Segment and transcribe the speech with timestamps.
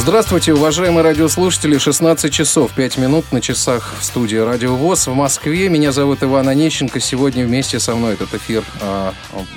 [0.00, 1.76] Здравствуйте, уважаемые радиослушатели.
[1.76, 5.68] 16 часов 5 минут на часах в студии Радио ВОЗ в Москве.
[5.68, 6.98] Меня зовут Иван Онищенко.
[7.00, 9.12] Сегодня вместе со мной этот эфир э,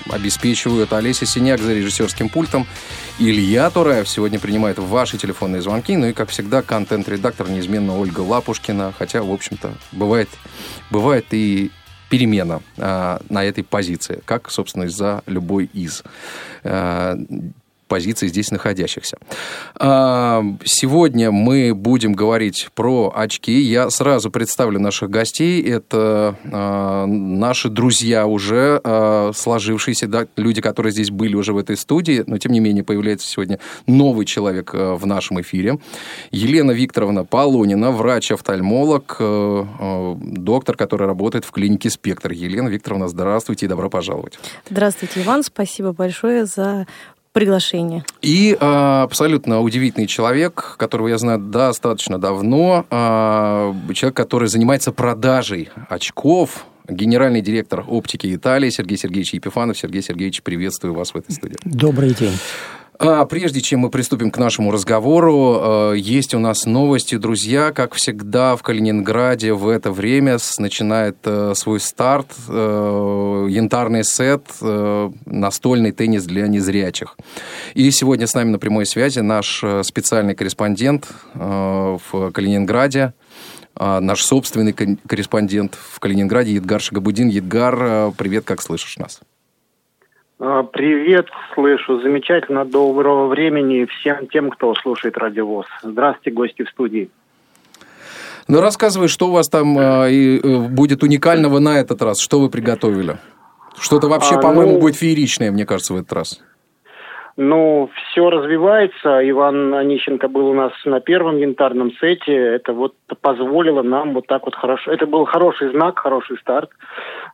[0.09, 2.67] обеспечивают Олеся Синяк за режиссерским пультом.
[3.19, 5.95] Илья Тураев сегодня принимает ваши телефонные звонки.
[5.95, 8.93] Ну и, как всегда, контент-редактор неизменно Ольга Лапушкина.
[8.99, 10.27] Хотя, в общем-то, бывает,
[10.91, 11.71] бывает и
[12.09, 16.03] перемена э, на этой позиции, как, собственно, за любой из.
[16.63, 17.15] Э,
[17.93, 19.17] позиций здесь находящихся.
[19.75, 23.51] А, сегодня мы будем говорить про очки.
[23.51, 25.61] Я сразу представлю наших гостей.
[25.61, 31.77] Это а, наши друзья уже а, сложившиеся, да, люди, которые здесь были уже в этой
[31.77, 35.77] студии, но тем не менее появляется сегодня новый человек в нашем эфире.
[36.31, 42.31] Елена Викторовна Полонина, врач-офтальмолог, доктор, который работает в клинике «Спектр».
[42.31, 44.39] Елена Викторовна, здравствуйте и добро пожаловать.
[44.67, 45.43] Здравствуйте, Иван.
[45.43, 46.87] Спасибо большое за
[47.33, 48.05] приглашение.
[48.21, 55.69] И э, абсолютно удивительный человек, которого я знаю достаточно давно, э, человек, который занимается продажей
[55.89, 59.77] очков, генеральный директор оптики Италии Сергей Сергеевич Епифанов.
[59.77, 61.57] Сергей Сергеевич, приветствую вас в этой студии.
[61.63, 62.37] Добрый день.
[62.99, 67.71] А прежде чем мы приступим к нашему разговору, э, есть у нас новости, друзья.
[67.71, 74.43] Как всегда, в Калининграде в это время начинает э, свой старт э, янтарный сет
[75.25, 77.17] настольный теннис для незрячих.
[77.73, 83.13] И сегодня с нами на прямой связи наш специальный корреспондент в Калининграде,
[83.79, 87.29] наш собственный корреспондент в Калининграде Едгар Шагабудин.
[87.29, 89.19] Едгар, привет, как слышишь нас?
[90.39, 92.01] А, привет, слышу.
[92.01, 92.65] Замечательно.
[92.65, 95.65] Доброго времени всем тем, кто слушает радиовоз.
[95.83, 97.09] Здравствуйте, гости в студии.
[98.47, 102.19] Ну, рассказывай, что у вас там э, э, будет уникального на этот раз?
[102.19, 103.17] Что вы приготовили?
[103.79, 104.79] Что-то вообще, а, по-моему, ну...
[104.79, 106.41] будет фееричное, мне кажется, в этот раз.
[107.35, 109.27] Ну, все развивается.
[109.27, 112.33] Иван Онищенко был у нас на первом янтарном сете.
[112.33, 114.91] Это вот позволило нам вот так вот хорошо.
[114.91, 116.69] Это был хороший знак, хороший старт.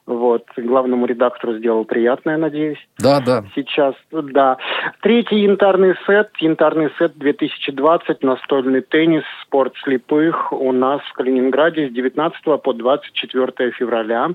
[0.05, 0.45] Вот.
[0.55, 2.79] Главному редактору сделал приятное, надеюсь.
[2.97, 3.43] Да, да.
[3.55, 4.57] Сейчас, да.
[5.01, 11.91] Третий янтарный сет, янтарный сет 2020, настольный теннис, спорт слепых у нас в Калининграде с
[11.91, 14.29] 19 по 24 февраля.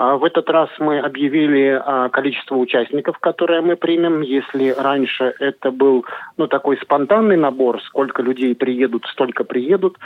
[0.00, 1.78] А в этот раз мы объявили
[2.10, 4.22] количество участников, которые мы примем.
[4.22, 6.06] Если раньше это был
[6.38, 9.98] ну, такой спонтанный набор, сколько людей приедут, столько приедут,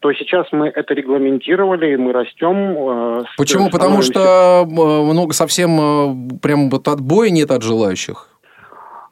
[0.00, 2.76] то сейчас мы это регламентировали, и мы растем.
[2.76, 3.70] А, Почему?
[3.70, 8.26] Потому что много совсем прям вот отбоя нет от желающих?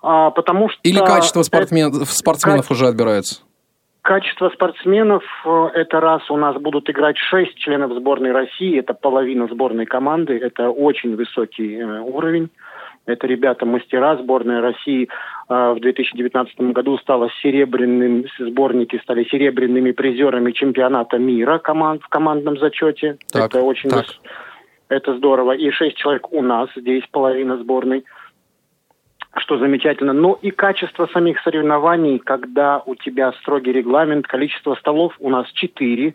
[0.03, 0.81] А, потому что...
[0.83, 2.05] Или качество спортсмен...
[2.07, 3.43] спортсменов уже отбирается?
[4.05, 9.49] Качество спортсменов э,– это раз у нас будут играть шесть членов сборной России, это половина
[9.49, 12.51] сборной команды, это очень высокий э, уровень.
[13.07, 14.19] Это ребята-мастера.
[14.19, 15.09] Сборная России
[15.49, 22.59] э, в 2019 году стала серебряным, сборники стали серебряными призерами чемпионата мира команд, в командном
[22.59, 23.17] зачете.
[23.33, 24.05] Так, это очень так.
[24.91, 25.53] это здорово.
[25.53, 28.05] И шесть человек у нас, здесь половина сборной
[29.37, 30.13] что замечательно.
[30.13, 36.15] Но и качество самих соревнований, когда у тебя строгий регламент, количество столов у нас четыре.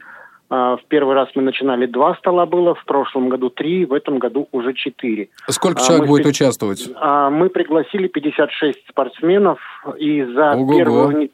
[0.50, 4.18] А, в первый раз мы начинали два стола было, в прошлом году три, в этом
[4.18, 5.30] году уже четыре.
[5.48, 6.90] Сколько а, человек мы будет участвовать?
[6.96, 9.60] А, мы пригласили 56 спортсменов,
[9.98, 11.30] и за первую,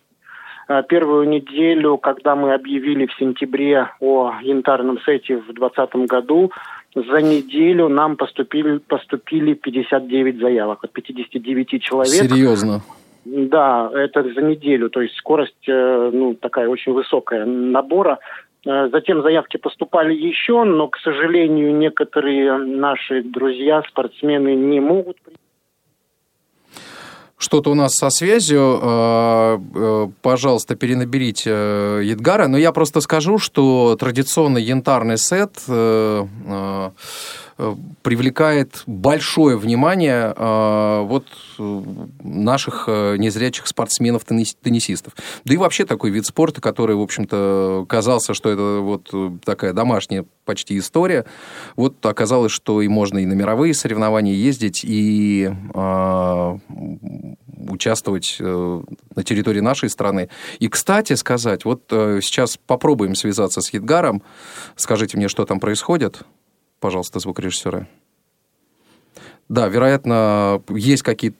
[0.89, 6.51] первую неделю, когда мы объявили в сентябре о янтарном сете в 2020 году,
[6.95, 12.13] за неделю нам поступили, поступили 59 заявок от 59 человек.
[12.13, 12.81] Серьезно?
[13.25, 18.19] Да, это за неделю, то есть скорость э, ну, такая очень высокая набора.
[18.65, 25.17] Э, затем заявки поступали еще, но, к сожалению, некоторые наши друзья, спортсмены не могут
[27.37, 28.79] что-то у нас со связью.
[28.81, 32.47] Э, э, пожалуйста, перенаберите э, Едгара.
[32.47, 35.57] Но я просто скажу, что традиционный янтарный сет
[38.01, 41.25] привлекает большое внимание вот
[42.23, 45.13] наших незрячих спортсменов-теннисистов.
[45.45, 49.13] Да и вообще такой вид спорта, который, в общем-то, казался, что это вот
[49.43, 51.25] такая домашняя почти история.
[51.75, 55.49] Вот оказалось, что и можно и на мировые соревнования ездить, и
[57.67, 58.81] участвовать э,
[59.15, 60.29] на территории нашей страны.
[60.59, 64.21] И, кстати сказать, вот э, сейчас попробуем связаться с Едгаром.
[64.75, 66.21] Скажите мне, что там происходит,
[66.79, 67.87] пожалуйста, звукорежиссеры.
[69.49, 71.37] Да, вероятно, есть какие-то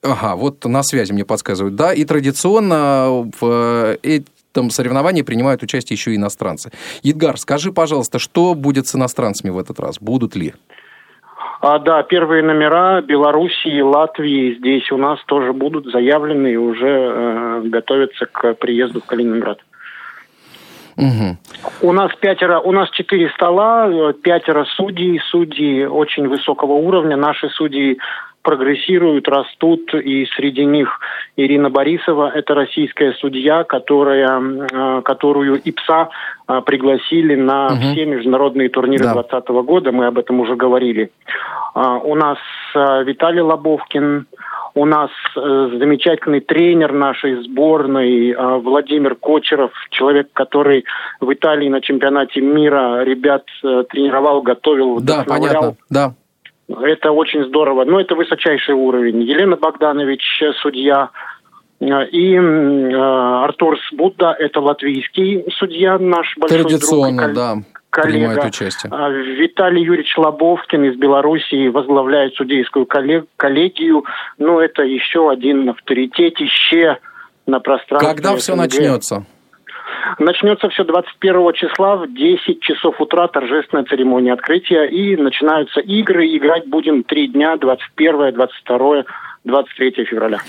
[0.00, 1.74] Ага, вот на связи мне подсказывают.
[1.74, 3.98] Да, и традиционно в
[4.52, 6.70] этом соревновании принимают участие еще и иностранцы.
[7.02, 9.98] Едгар, скажи, пожалуйста, что будет с иностранцами в этот раз?
[10.00, 10.54] Будут ли?
[11.60, 17.62] А, да, первые номера Белоруссии, Латвии здесь у нас тоже будут заявлены и уже э,
[17.64, 19.58] готовятся к приезду в Калининград.
[20.98, 21.88] Угу.
[21.88, 27.16] У нас пятеро, у нас четыре стола, э, пятеро судей, судьи очень высокого уровня.
[27.16, 27.98] Наши судьи
[28.42, 30.98] прогрессируют, растут, и среди них
[31.36, 36.08] Ирина Борисова, это российская судья, которая, э, которую ИПСА
[36.48, 37.76] э, пригласили на угу.
[37.76, 39.62] все международные турниры 2020 да.
[39.62, 41.12] года, мы об этом уже говорили.
[41.74, 42.38] А, у нас
[42.74, 44.26] Виталий Лобовкин,
[44.78, 50.84] у нас замечательный тренер нашей сборной Владимир Кочеров, человек, который
[51.20, 56.14] в Италии на чемпионате мира ребят тренировал, готовил, да, понятно, да.
[56.68, 57.84] Это очень здорово.
[57.84, 59.22] Но это высочайший уровень.
[59.22, 61.10] Елена Богданович, судья,
[61.80, 62.94] и э,
[63.44, 67.56] Артур Сбудда, это латвийский судья, наш большой Традиционно, друг, да,
[67.90, 68.46] коллега.
[68.46, 68.92] участие.
[68.92, 74.04] А, Виталий Юрьевич Лобовкин из Белоруссии возглавляет судейскую коллегию.
[74.38, 76.98] Ну, это еще один авторитетище
[77.46, 78.14] на пространстве.
[78.14, 79.24] Когда все начнется?
[80.18, 86.26] Начнется все 21 числа в 10 часов утра торжественная церемония открытия и начинаются игры.
[86.36, 89.04] Играть будем три дня, 21, 22,
[89.44, 90.40] 23 февраля.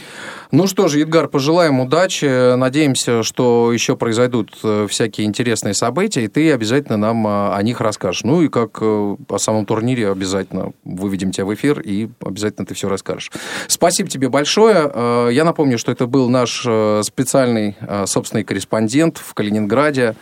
[0.51, 2.55] Ну что же, Едгар, пожелаем удачи.
[2.55, 7.81] Надеемся, что еще произойдут э, всякие интересные события, и ты обязательно нам э, о них
[7.81, 8.23] расскажешь.
[8.23, 12.73] Ну и как э, о самом турнире обязательно выведем тебя в эфир, и обязательно ты
[12.73, 13.31] все расскажешь.
[13.67, 15.31] Спасибо тебе большое.
[15.31, 16.61] Я напомню, что это был наш
[17.05, 17.75] специальный
[18.05, 20.15] собственный корреспондент в Калининграде,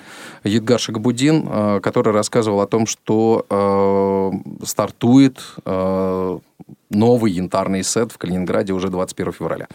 [0.43, 4.31] Едгар Шагабудин, который рассказывал о том, что
[4.63, 5.39] стартует
[6.89, 9.67] новый янтарный сет в Калининграде уже 21 февраля.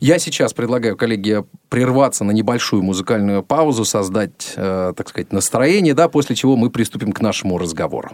[0.00, 6.08] Я сейчас предлагаю, коллеги, прерваться на небольшую музыкальную паузу, создать, э, так сказать, настроение, да,
[6.08, 8.10] после чего мы приступим к нашему разговору.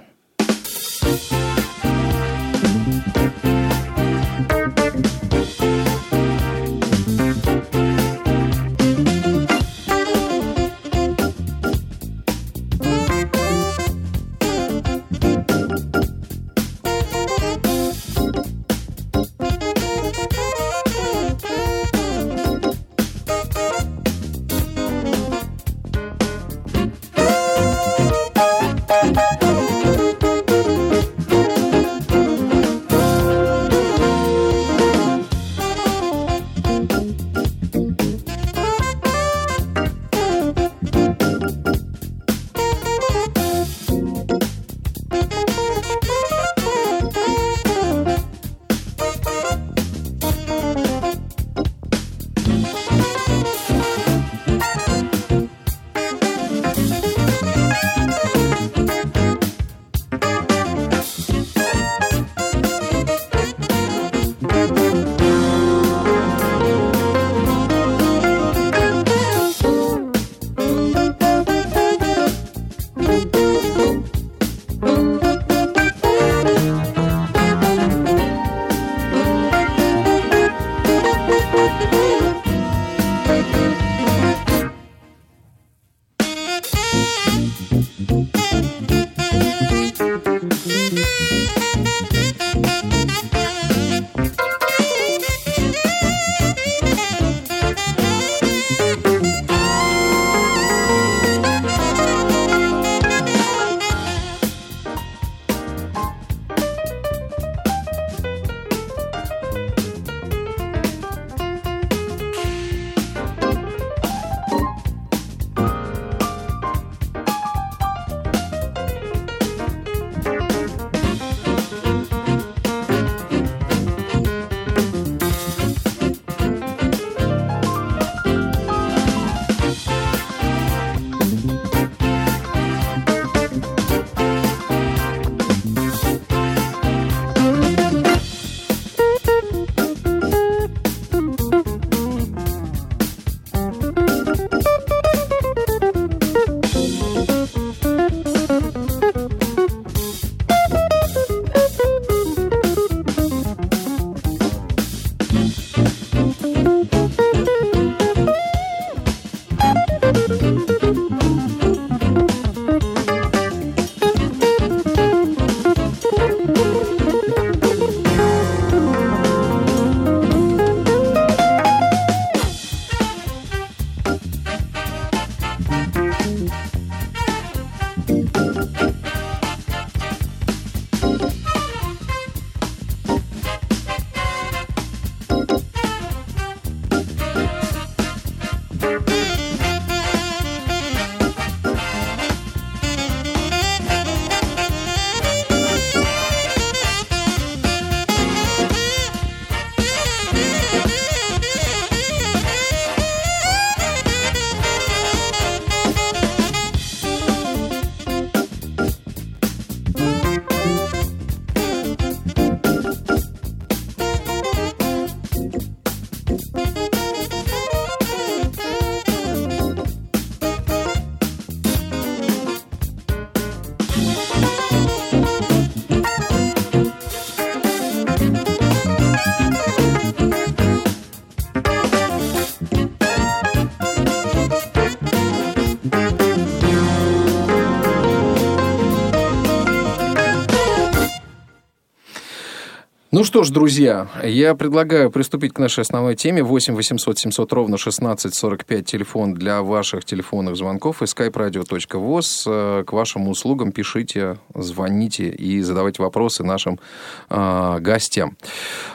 [243.21, 246.43] Ну что ж, друзья, я предлагаю приступить к нашей основной теме.
[246.43, 252.45] 8 800 700 ровно 16 45 телефон для ваших телефонных звонков и skype-radio.voz.
[252.47, 256.81] Э, к вашим услугам пишите, звоните и задавайте вопросы нашим
[257.29, 258.39] э, гостям.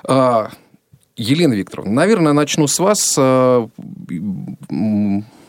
[0.08, 0.48] Э,
[1.16, 3.14] Елена Викторовна, наверное, начну с вас.
[3.20, 3.68] Э,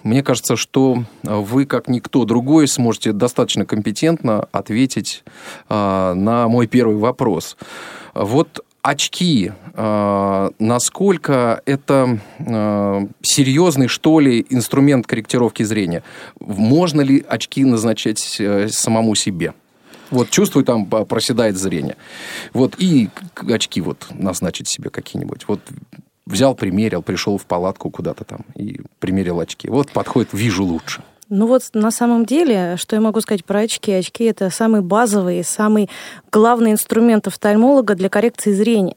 [0.06, 5.24] мне кажется, что вы, как никто другой, сможете достаточно компетентно ответить
[5.70, 7.56] э, на мой первый вопрос.
[8.14, 16.02] Вот очки, э, насколько это э, серьезный, что ли, инструмент корректировки зрения?
[16.38, 19.54] Можно ли очки назначать э, самому себе?
[20.10, 21.96] Вот чувствую, там проседает зрение.
[22.52, 23.08] Вот и
[23.48, 25.48] очки вот назначить себе какие-нибудь.
[25.48, 25.60] Вот
[26.26, 29.68] взял, примерил, пришел в палатку куда-то там и примерил очки.
[29.68, 31.02] Вот подходит, вижу лучше.
[31.28, 33.92] Ну вот на самом деле, что я могу сказать про очки?
[33.92, 35.90] Очки это самый базовый, самый
[36.30, 38.94] главный инструмент офтальмолога для коррекции зрения.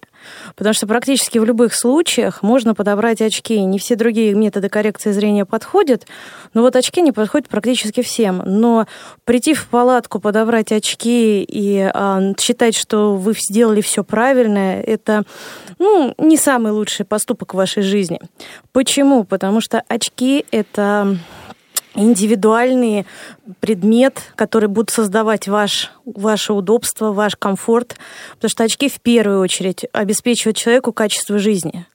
[0.55, 3.59] Потому что практически в любых случаях можно подобрать очки.
[3.63, 6.05] Не все другие методы коррекции зрения подходят,
[6.53, 8.43] но вот очки не подходят практически всем.
[8.45, 8.85] Но
[9.25, 15.23] прийти в палатку, подобрать очки и а, считать, что вы сделали все правильно, это
[15.79, 18.19] ну, не самый лучший поступок в вашей жизни.
[18.71, 19.23] Почему?
[19.23, 21.17] Потому что очки это
[21.99, 23.05] индивидуальный
[23.59, 27.97] предмет, который будет создавать ваш, ваше удобство, ваш комфорт,
[28.35, 31.85] потому что очки в первую очередь обеспечивают человеку качество жизни.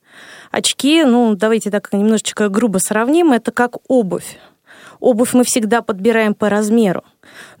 [0.51, 4.37] Очки, ну, давайте так немножечко грубо сравним, это как обувь.
[4.99, 7.03] Обувь мы всегда подбираем по размеру.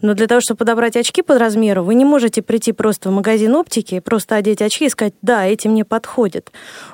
[0.01, 3.53] Но для того, чтобы подобрать очки под размеру, вы не можете прийти просто в магазин
[3.55, 6.51] оптики, просто одеть очки и сказать, да, эти мне подходят.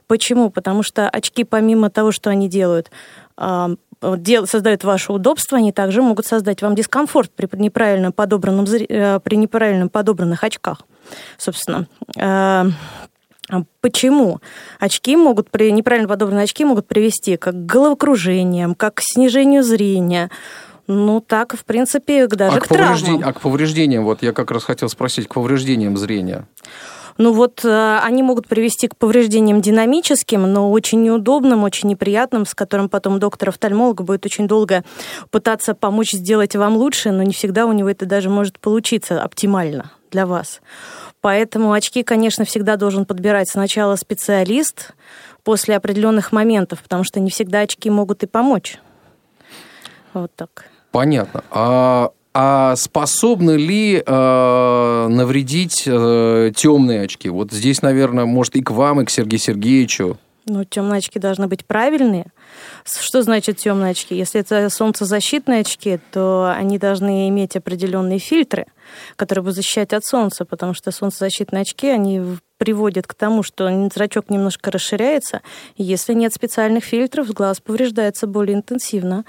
[0.08, 0.50] Почему?
[0.50, 2.90] Потому что очки, помимо того, что они делают,
[4.18, 9.36] дел, создают ваше удобство, они также могут создать вам дискомфорт при неправильно, подобранном, э, при
[9.36, 10.82] неправильно подобранных очках.
[11.38, 12.66] Собственно, э,
[13.82, 14.40] Почему?
[14.80, 20.30] Очки могут, при неправильно подобранные очки могут привести как к головокружениям, как к снижению зрения,
[20.88, 23.22] ну, так, в принципе, даже а к, к травмам.
[23.24, 26.48] А к повреждениям, вот я как раз хотел спросить, к повреждениям зрения.
[27.18, 32.54] Ну вот э, они могут привести к повреждениям динамическим, но очень неудобным, очень неприятным, с
[32.54, 34.84] которым потом доктор-офтальмолог будет очень долго
[35.30, 39.92] пытаться помочь сделать вам лучше, но не всегда у него это даже может получиться оптимально
[40.12, 40.62] для вас.
[41.22, 44.94] Поэтому очки, конечно, всегда должен подбирать сначала специалист
[45.44, 48.80] после определенных моментов, потому что не всегда очки могут и помочь.
[50.14, 50.66] Вот так.
[50.92, 51.44] Понятно.
[51.52, 57.30] А а способны ли э, навредить э, темные очки?
[57.30, 60.18] Вот здесь, наверное, может и к вам, и к Сергею Сергеевичу.
[60.46, 62.26] Ну, темные очки должны быть правильные.
[62.84, 64.16] Что значит темные очки?
[64.16, 68.66] Если это солнцезащитные очки, то они должны иметь определенные фильтры,
[69.18, 72.22] которые будут защищать от солнца, потому что солнцезащитные очки, они
[72.58, 75.42] приводят к тому, что зрачок немножко расширяется,
[75.78, 79.26] если нет специальных фильтров, глаз повреждается более интенсивно.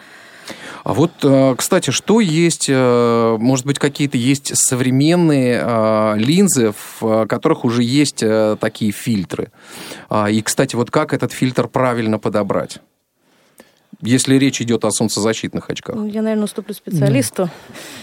[0.84, 7.26] А вот, э, кстати, что есть, э, может быть, какие-то есть современные э, линзы, в
[7.26, 8.24] которых уже есть
[8.60, 9.50] такие фильтры.
[10.08, 12.80] А, и, кстати, вот как этот фильтр правильно подобрать?
[14.00, 15.94] Если речь идет о солнцезащитных очках?
[15.96, 17.50] Ну, я, наверное, уступлю специалисту.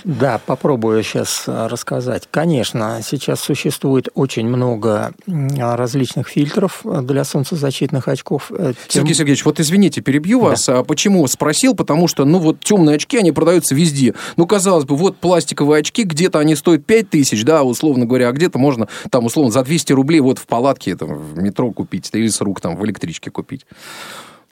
[0.04, 2.28] Да, попробую сейчас а, рассказать.
[2.30, 8.52] Конечно, сейчас существует очень много различных фильтров для солнцезащитных очков.
[8.52, 9.02] Э, тем...
[9.02, 10.66] Сергей Сергеевич, вот извините, перебью вас.
[10.68, 10.80] Да.
[10.80, 11.76] А почему спросил?
[11.76, 14.14] Потому что, ну, вот темные очки, они продаются везде.
[14.38, 18.32] Ну, казалось бы, вот пластиковые очки, где-то они стоят 5 тысяч, да, условно говоря, а
[18.32, 22.28] где-то можно, там, условно, за 200 рублей вот в палатке, там, в метро купить, или
[22.28, 23.66] с рук, там, в электричке купить.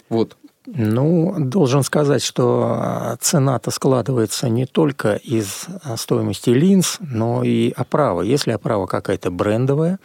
[0.10, 0.38] Вот.
[0.70, 7.72] Ну, должен сказать, что а, цена-то складывается не только из а, стоимости линз, но и
[7.72, 8.22] оправа.
[8.22, 9.98] Если оправа какая-то брендовая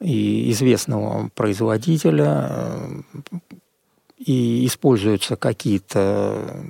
[0.00, 2.86] и известного производителя, э,
[4.18, 6.62] и используются какие-то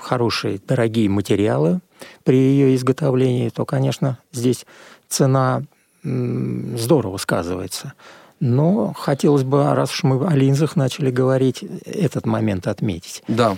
[0.00, 1.80] хорошие, дорогие материалы
[2.22, 4.64] при ее изготовлении, то, конечно, здесь
[5.08, 5.64] цена
[6.04, 7.94] здорово сказывается.
[8.40, 13.22] Но хотелось бы, раз уж мы о линзах начали говорить, этот момент отметить.
[13.28, 13.56] Да.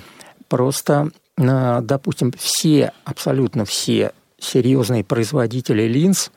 [0.49, 6.31] Просто, э, допустим, все, абсолютно все серьезные производители линз,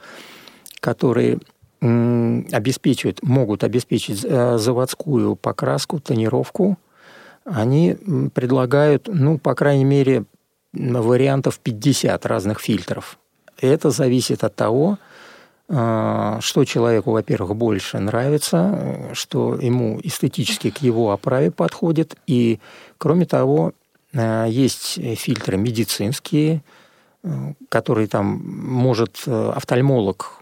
[0.79, 1.39] которые
[1.81, 6.77] обеспечивают, могут обеспечить э, заводскую покраску, тонировку,
[7.43, 7.97] они
[8.35, 10.25] предлагают, ну, по крайней мере,
[10.73, 13.17] вариантов 50 разных фильтров.
[13.59, 14.99] Это зависит от того,
[15.71, 22.17] что человеку, во-первых, больше нравится, что ему эстетически к его оправе подходит.
[22.27, 22.59] И,
[22.97, 23.71] кроме того,
[24.13, 26.61] а, есть фильтры медицинские,
[27.69, 30.41] который там может офтальмолог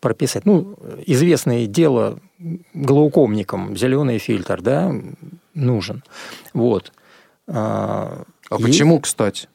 [0.00, 0.46] прописать.
[0.46, 0.74] Ну,
[1.06, 2.18] известное дело
[2.74, 4.92] глаукомникам зеленый фильтр, да,
[5.54, 6.02] нужен.
[6.54, 6.92] Вот.
[7.46, 9.48] А, а почему, кстати?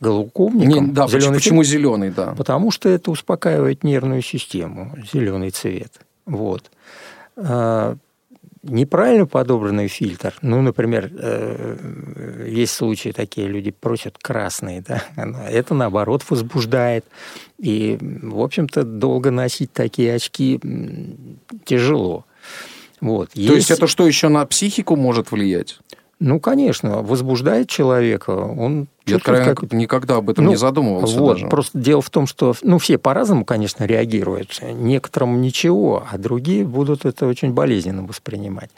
[0.00, 1.78] Глаукомникам Не, да, зеленый почему фильтр?
[1.78, 2.34] зеленый, да?
[2.36, 5.92] Потому что это успокаивает нервную систему, зеленый цвет.
[6.24, 6.70] Вот.
[7.36, 7.96] А,
[8.62, 15.02] неправильно подобранный фильтр, ну, например, э, есть случаи такие, люди просят красный, да,
[15.48, 17.04] это наоборот возбуждает.
[17.58, 20.60] И, в общем-то, долго носить такие очки
[21.64, 22.24] тяжело.
[23.00, 23.30] Вот.
[23.30, 25.78] То есть, есть это что еще на психику может влиять?
[26.20, 28.30] Ну, конечно, возбуждает человека.
[28.30, 29.72] Он я откровенно как...
[29.72, 31.48] никогда об этом ну, не задумывался вот, даже.
[31.48, 34.60] Просто дело в том, что ну, все по-разному, конечно, реагируют.
[34.62, 38.70] Некоторым ничего, а другие будут это очень болезненно воспринимать.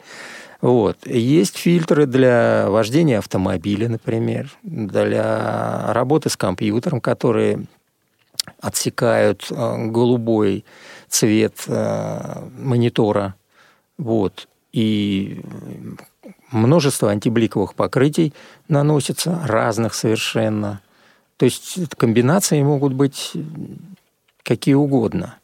[0.61, 1.05] Вот.
[1.05, 7.65] Есть фильтры для вождения автомобиля, например, для работы с компьютером, которые
[8.61, 10.63] отсекают э, голубой
[11.09, 13.35] цвет э, монитора.
[13.97, 14.47] Вот.
[14.71, 15.41] И
[16.53, 18.33] множество антибликовых покрытий
[18.69, 20.81] наносится, разных совершенно.
[21.37, 23.33] То есть комбинации могут быть
[24.43, 25.35] какие угодно.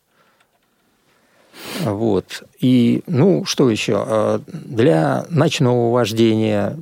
[1.81, 2.43] Вот.
[2.59, 4.03] И, ну, что еще?
[4.07, 6.77] А, для ночного вождения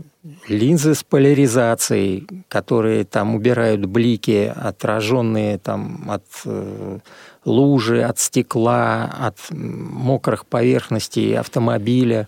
[0.47, 6.99] линзы с поляризацией, которые там убирают блики, отраженные там от э,
[7.45, 12.27] лужи, от стекла, от мокрых поверхностей автомобиля.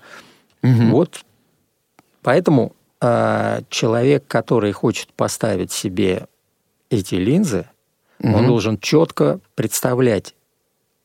[0.64, 0.84] Угу.
[0.92, 1.22] Вот
[2.22, 6.28] Поэтому э, человек, который хочет поставить себе
[6.90, 7.66] эти линзы,
[8.22, 8.38] угу.
[8.38, 10.36] он должен четко представлять,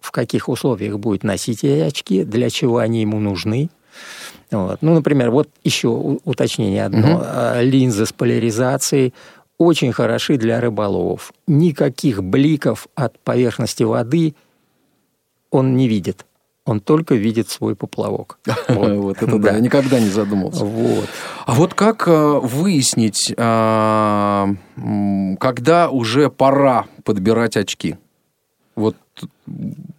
[0.00, 3.70] в каких условиях будет носить эти очки, для чего они ему нужны.
[4.50, 4.82] Вот.
[4.82, 7.16] Ну, например, вот еще уточнение одно.
[7.16, 7.60] Угу.
[7.60, 9.14] Линзы с поляризацией
[9.56, 11.32] очень хороши для рыболовов.
[11.46, 14.34] Никаких бликов от поверхности воды
[15.50, 16.26] он не видит
[16.64, 18.38] он только видит свой поплавок.
[18.68, 20.64] Вот это да, я никогда не задумывался.
[20.64, 21.08] Вот.
[21.46, 24.48] А вот как э, выяснить, а,
[25.38, 27.96] когда уже пора подбирать очки?
[28.76, 28.96] Вот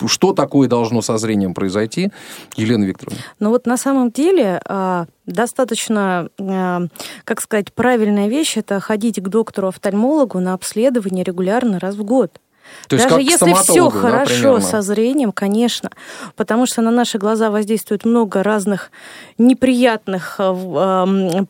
[0.07, 2.11] что такое должно со зрением произойти,
[2.57, 3.19] Елена Викторовна?
[3.39, 6.87] Ну вот на самом деле а, достаточно, а,
[7.23, 12.39] как сказать, правильная вещь– это ходить к доктору-офтальмологу на обследование регулярно раз в год.
[12.87, 15.89] То есть Даже если все хорошо да, со зрением, конечно,
[16.35, 18.91] потому что на наши глаза воздействует много разных
[19.37, 21.45] неприятных э,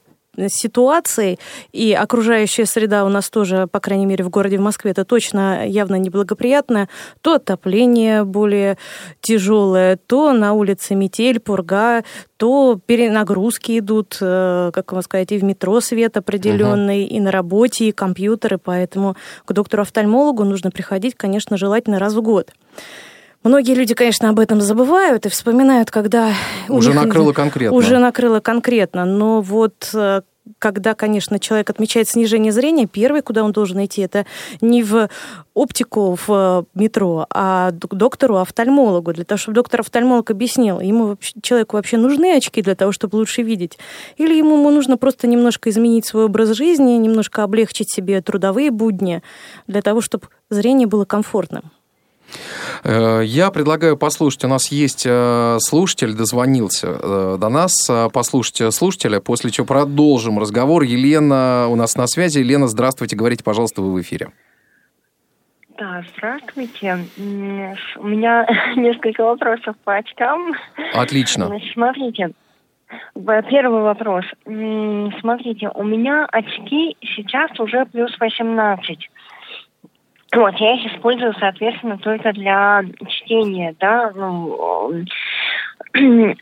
[0.48, 1.40] ситуаций,
[1.72, 5.68] и окружающая среда у нас тоже, по крайней мере, в городе в Москве, это точно
[5.68, 6.90] явно неблагоприятное,
[7.22, 8.78] то отопление более
[9.22, 12.04] тяжелое, то на улице метель, пурга,
[12.38, 17.14] то перенагрузки идут, э, как вам сказать, и в метро свет определенный, угу.
[17.14, 22.52] и на работе, и компьютеры, поэтому к доктору-офтальмологу нужно приходить, конечно, желательно раз в год.
[23.46, 26.34] Многие люди, конечно, об этом забывают и вспоминают, когда...
[26.68, 27.04] Уже них...
[27.04, 27.78] накрыло конкретно.
[27.78, 29.06] Уже накрыло конкретно.
[29.06, 30.22] Но вот э,
[30.58, 34.26] когда, конечно, человек отмечает снижение зрения, первый, куда он должен идти, это
[34.62, 35.10] не в
[35.54, 41.78] оптику в э, метро, а к доктору-офтальмологу, для того, чтобы доктор-офтальмолог объяснил, ему вообще, человеку
[41.78, 43.78] вообще нужны очки для того, чтобы лучше видеть,
[44.18, 49.22] или ему, ему нужно просто немножко изменить свой образ жизни, немножко облегчить себе трудовые будни,
[49.68, 51.72] для того, чтобы зрение было комфортным.
[52.84, 54.44] Э, я предлагаю послушать.
[54.46, 57.90] У нас есть э, слушатель, дозвонился э, до нас.
[58.14, 60.84] Послушайте слушателя, после чего продолжим разговор.
[60.84, 62.40] Елена у нас на связи.
[62.40, 63.16] Елена, здравствуйте.
[63.16, 64.30] Говорите, пожалуйста, вы в эфире.
[65.78, 67.06] Да, здравствуйте.
[67.18, 70.54] У меня несколько вопросов по очкам.
[70.94, 71.52] Отлично.
[71.74, 72.32] Смотрите,
[73.50, 74.26] Первый вопрос.
[74.44, 79.10] Смотрите, у меня очки сейчас уже плюс 18.
[80.36, 84.92] Вот, я их использую, соответственно, только для чтения, да, ну,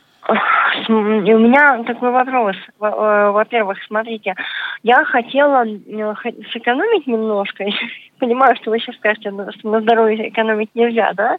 [0.88, 2.56] и у меня такой вопрос.
[2.80, 4.34] Э, во-первых, смотрите,
[4.82, 6.14] я хотела э,
[6.52, 7.66] сэкономить немножко.
[8.18, 11.36] Понимаю, что вы сейчас скажете, что на здоровье экономить нельзя, да?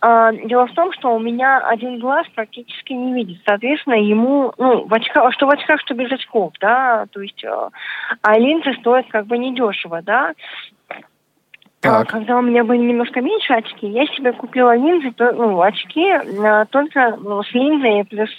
[0.00, 3.42] А, дело в том, что у меня один глаз практически не видит.
[3.46, 7.68] Соответственно, ему, ну, в очках, что в очках, что без очков, да, то есть, э,
[8.22, 10.32] а линзы стоят как бы недешево, да.
[11.82, 12.08] А, так.
[12.08, 17.16] Когда у меня были немножко меньше очки, я себе купила линзы, ну, очки а, только
[17.20, 18.30] ну, с линзой плюс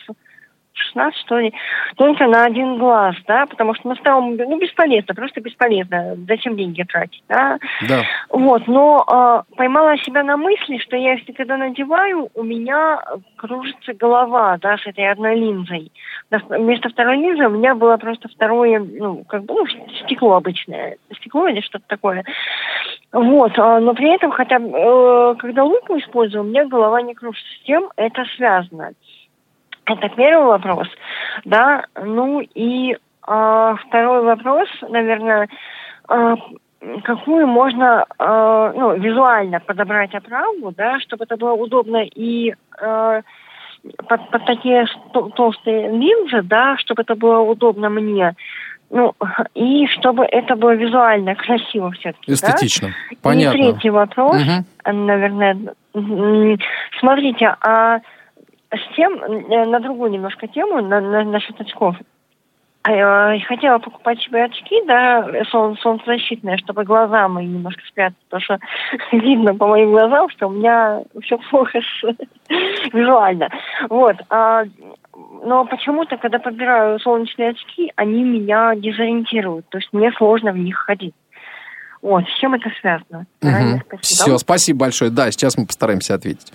[0.79, 1.53] 16, что ли,
[1.95, 6.83] только на один глаз, да, потому что на втором, ну, бесполезно, просто бесполезно, зачем деньги
[6.83, 7.57] тратить, да.
[7.87, 8.03] Да.
[8.29, 13.01] Вот, но э, поймала себя на мысли, что я, если когда надеваю, у меня
[13.35, 15.91] кружится голова, да, с этой одной линзой.
[16.31, 19.65] Вместо второй линзы у меня было просто второе, ну, как бы, ну,
[20.03, 22.23] стекло обычное, стекло или что-то такое.
[23.11, 27.49] Вот, а, но при этом, хотя э, когда лупу использую, у меня голова не кружится.
[27.59, 28.91] С тем это связано.
[29.89, 30.87] Это первый вопрос,
[31.45, 31.85] да.
[32.01, 35.47] Ну и э, второй вопрос, наверное,
[36.07, 36.35] э,
[37.03, 43.21] какую можно, э, ну, визуально подобрать оправу, да, чтобы это было удобно и э,
[44.07, 44.85] под, под такие
[45.35, 48.35] толстые линзы, да, чтобы это было удобно мне.
[48.91, 49.13] Ну,
[49.53, 52.31] и чтобы это было визуально красиво все-таки.
[52.31, 52.87] Эстетично.
[52.87, 53.17] Да?
[53.21, 53.57] Понятно.
[53.57, 54.91] И третий вопрос, угу.
[54.91, 55.57] наверное.
[56.99, 57.99] Смотрите, а
[58.71, 61.95] с тем, э, на другую немножко тему, на, на, насчет очков.
[62.87, 68.59] Э, хотела покупать себе очки, да, солн солнцезащитные, чтобы глаза мои немножко спрятать, потому что
[69.11, 72.03] видно по моим глазам, что у меня все плохо с,
[72.93, 73.49] визуально.
[73.89, 74.15] Вот.
[74.29, 74.63] А,
[75.43, 79.67] но почему-то, когда подбираю солнечные очки, они меня дезориентируют.
[79.69, 81.15] То есть мне сложно в них ходить.
[82.01, 83.25] Вот, с чем это связано?
[83.41, 83.81] Угу.
[83.87, 84.01] Спасибо.
[84.01, 85.11] Все, спасибо большое.
[85.11, 86.53] Да, сейчас мы постараемся ответить.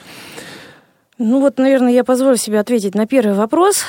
[1.17, 3.85] Ну вот, наверное, я позволю себе ответить на первый вопрос,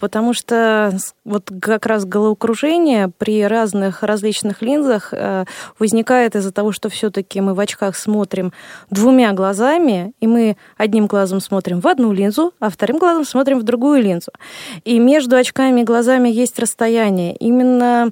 [0.00, 5.44] потому что вот как раз головокружение при разных различных линзах э,
[5.78, 8.54] возникает из-за того, что все-таки мы в очках смотрим
[8.88, 13.62] двумя глазами, и мы одним глазом смотрим в одну линзу, а вторым глазом смотрим в
[13.62, 14.32] другую линзу.
[14.86, 17.36] И между очками и глазами есть расстояние.
[17.36, 18.08] Именно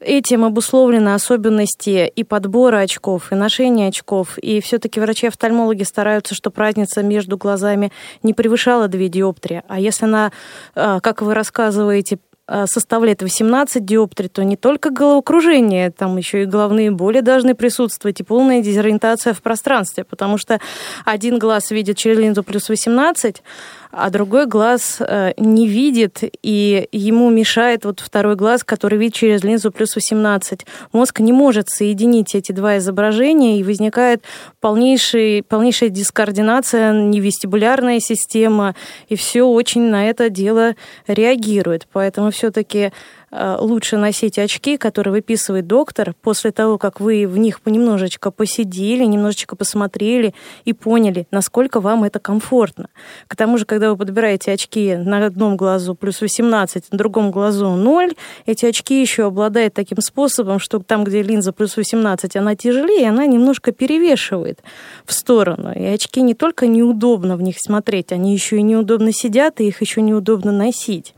[0.00, 4.38] этим обусловлены особенности и подбора очков, и ношения очков.
[4.38, 7.90] И все-таки врачи-офтальмологи стараются, чтобы разница между глазами
[8.22, 9.62] не превышала 2 диоптрии.
[9.68, 10.32] А если она,
[10.74, 12.18] а, как вы рассказываете,
[12.52, 18.18] а, составляет 18 диоптрий, то не только головокружение, там еще и головные боли должны присутствовать,
[18.18, 20.58] и полная дезориентация в пространстве, потому что
[21.04, 23.42] один глаз видит через линзу плюс 18,
[23.92, 29.42] а другой глаз э, не видит, и ему мешает вот второй глаз, который видит через
[29.42, 30.64] линзу плюс 18.
[30.92, 34.22] Мозг не может соединить эти два изображения, и возникает
[34.60, 38.74] полнейший, полнейшая дискоординация, невестибулярная система,
[39.08, 40.74] и все очень на это дело
[41.06, 41.88] реагирует.
[41.92, 42.92] Поэтому все-таки
[43.32, 49.56] лучше носить очки, которые выписывает доктор, после того, как вы в них понемножечко посидели, немножечко
[49.56, 52.88] посмотрели и поняли, насколько вам это комфортно.
[53.28, 57.70] К тому же, когда вы подбираете очки на одном глазу плюс 18, на другом глазу
[57.70, 58.14] 0,
[58.46, 63.26] эти очки еще обладают таким способом, что там, где линза плюс 18, она тяжелее, она
[63.26, 64.60] немножко перевешивает
[65.04, 65.72] в сторону.
[65.72, 69.80] И очки не только неудобно в них смотреть, они еще и неудобно сидят, и их
[69.80, 71.14] еще неудобно носить.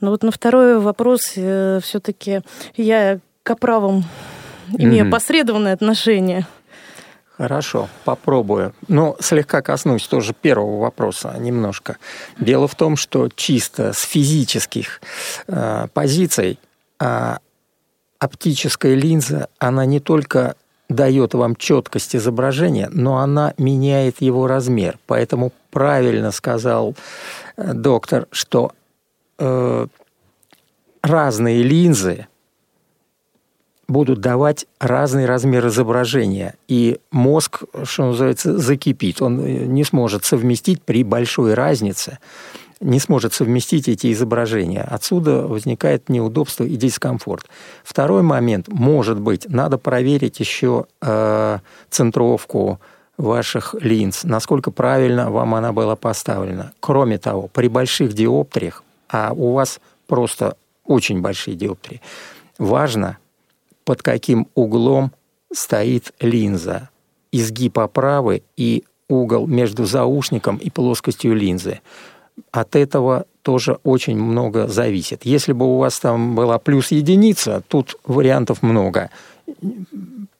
[0.00, 2.42] Но вот на второй вопрос э, все-таки
[2.76, 4.04] я к оправам
[4.78, 5.10] имею mm-hmm.
[5.10, 6.46] посредованное отношение.
[7.36, 8.74] Хорошо, попробую.
[8.88, 11.96] Ну, слегка коснусь тоже первого вопроса немножко.
[12.38, 15.00] Дело в том, что чисто с физических
[15.48, 16.58] э, позиций
[17.00, 17.36] э,
[18.18, 20.54] оптическая линза, она не только
[20.90, 24.98] дает вам четкость изображения, но она меняет его размер.
[25.06, 26.94] Поэтому правильно сказал
[27.56, 28.72] э, доктор, что
[29.40, 29.86] э,
[31.02, 32.26] разные линзы
[33.88, 39.20] будут давать разный размер изображения, и мозг, что называется, закипит.
[39.20, 42.18] Он не сможет совместить при большой разнице,
[42.80, 44.82] не сможет совместить эти изображения.
[44.82, 47.46] Отсюда возникает неудобство и дискомфорт.
[47.82, 51.58] Второй момент, может быть, надо проверить еще э,
[51.90, 52.80] центровку
[53.18, 56.72] ваших линз, насколько правильно вам она была поставлена.
[56.80, 62.00] Кроме того, при больших диоптриях а у вас просто очень большие диоптрии,
[62.58, 63.18] важно,
[63.84, 65.12] под каким углом
[65.52, 66.90] стоит линза.
[67.32, 71.80] Изгиб оправы и угол между заушником и плоскостью линзы.
[72.50, 75.24] От этого тоже очень много зависит.
[75.24, 79.10] Если бы у вас там была плюс единица, тут вариантов много.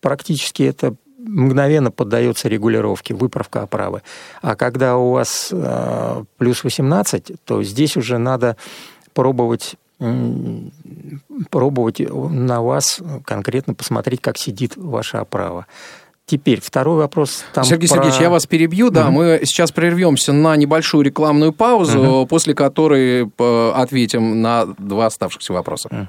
[0.00, 0.94] Практически это
[1.26, 4.02] мгновенно поддается регулировке, выправка оправы.
[4.42, 8.56] А когда у вас э, плюс 18, то здесь уже надо
[9.14, 9.76] пробовать
[11.50, 15.66] пробовать на вас конкретно посмотреть, как сидит ваша оправа.
[16.24, 17.44] Теперь второй вопрос.
[17.52, 17.96] Там Сергей про...
[17.96, 18.90] Сергеевич, я вас перебью.
[18.90, 19.12] Да, угу.
[19.12, 22.26] мы сейчас прервемся на небольшую рекламную паузу, угу.
[22.26, 26.08] после которой э, ответим на два оставшихся вопроса.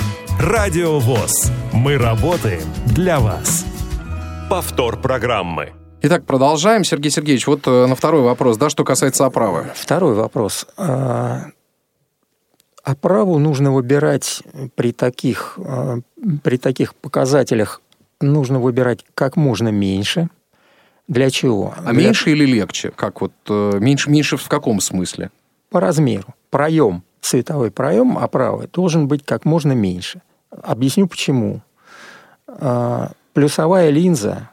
[0.39, 1.51] Радио ВОЗ.
[1.73, 3.65] Мы работаем для вас.
[4.49, 5.71] Повтор программы.
[6.01, 6.83] Итак, продолжаем.
[6.83, 9.67] Сергей Сергеевич, вот э, на второй вопрос, да, что касается оправы.
[9.75, 10.65] Второй вопрос.
[10.77, 11.45] А,
[12.83, 14.41] оправу нужно выбирать
[14.75, 15.99] при таких, а,
[16.43, 17.81] при таких показателях,
[18.19, 20.29] нужно выбирать как можно меньше.
[21.07, 21.73] Для чего?
[21.77, 22.91] А Для- меньше или легче?
[22.95, 25.29] Как вот э, меньше, меньше в каком смысле?
[25.69, 26.25] по размеру.
[26.49, 30.21] Проем, световой проем оправы должен быть как можно меньше.
[30.49, 31.61] Объясню почему.
[32.47, 34.49] А, Плюсовая линза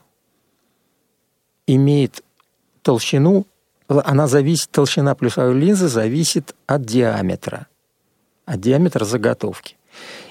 [1.67, 2.23] имеет
[2.83, 3.45] толщину,
[3.89, 7.67] она зависит, толщина плюсовой линзы зависит от диаметра,
[8.45, 9.77] от диаметра заготовки.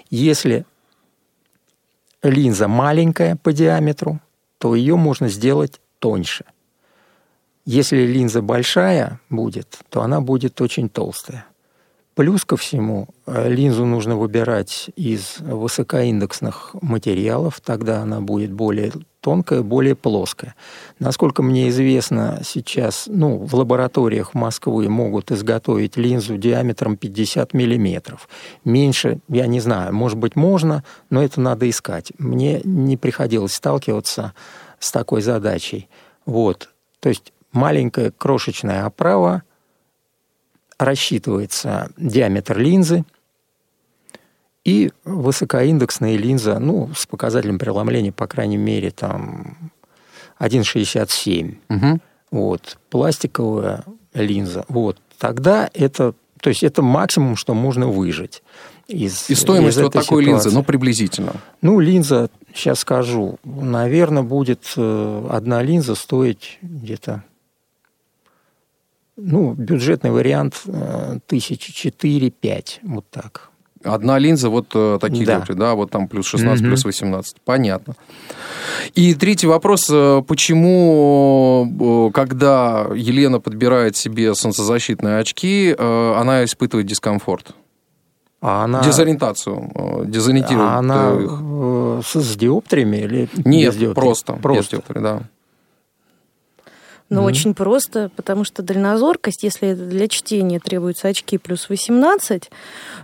[0.09, 0.65] Если
[2.23, 4.21] линза маленькая по диаметру,
[4.59, 6.45] то ее можно сделать тоньше.
[7.65, 11.45] Если линза большая будет, то она будет очень толстая.
[12.17, 19.61] Плюс ко всему, э, линзу нужно выбирать из высокоиндексных материалов, тогда она будет более тонкая,
[19.61, 20.55] более плоская.
[20.97, 28.27] Насколько мне известно, сейчас ну, в лабораториях Москвы могут изготовить линзу диаметром 50 миллиметров.
[28.65, 32.13] Меньше, я не знаю, может быть, можно, но это надо искать.
[32.17, 34.33] Мне не приходилось сталкиваться
[34.79, 35.87] с такой задачей.
[36.25, 36.69] Вот.
[36.99, 39.43] То есть маленькая крошечная оправа,
[40.77, 43.03] рассчитывается диаметр линзы,
[44.63, 49.71] и высокоиндексная линза, ну, с показателем преломления, по крайней мере, там
[50.39, 51.55] 1,67.
[51.69, 52.01] Мгм.
[52.31, 52.77] Вот.
[52.89, 54.65] Пластиковая линза.
[54.67, 54.97] Вот.
[55.17, 58.43] Тогда это, то есть это максимум, что можно выжить.
[58.89, 60.57] Из, И стоимость из вот такой линзы, ситуации.
[60.57, 61.33] ну, приблизительно.
[61.61, 67.23] Ну, линза, сейчас скажу, наверное, будет э, одна линза стоить где-то,
[69.17, 73.49] ну, бюджетный вариант э, тысячи четыре-пять, вот так.
[73.83, 75.35] Одна линза, вот э, такие Да.
[75.37, 76.69] диоптрии, да, вот там плюс 16, Мгм.
[76.71, 77.37] плюс 18.
[77.45, 77.95] Понятно.
[78.95, 79.87] И третий вопрос.
[79.89, 87.53] э, Почему, когда Елена подбирает себе солнцезащитные очки, она испытывает дискомфорт?
[88.41, 90.03] А она, Дезориентацию.
[90.05, 92.05] Дезориентирует а она их.
[92.05, 93.93] с, диоптриями или Нет, без диоптрий?
[94.03, 94.33] просто.
[94.33, 94.75] без Просто.
[94.75, 95.21] диоптрий, да.
[97.09, 97.27] Ну, Мгм.
[97.27, 102.51] очень просто, потому что дальнозоркость, если для чтения требуются очки плюс 18,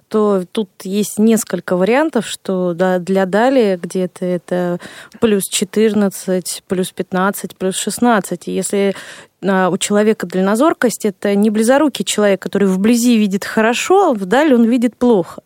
[0.10, 4.80] то тут есть несколько вариантов, что для далее где-то это
[5.22, 8.48] плюс 14, плюс 15, плюс 16.
[8.50, 8.94] И если
[9.42, 14.66] а, у человека дальнозоркость, это не близорукий человек, который вблизи видит хорошо, а вдаль он
[14.66, 15.44] видит плохо.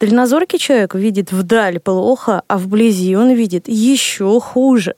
[0.00, 4.94] Дальнозоркий человек видит вдаль плохо, а вблизи он видит еще хуже.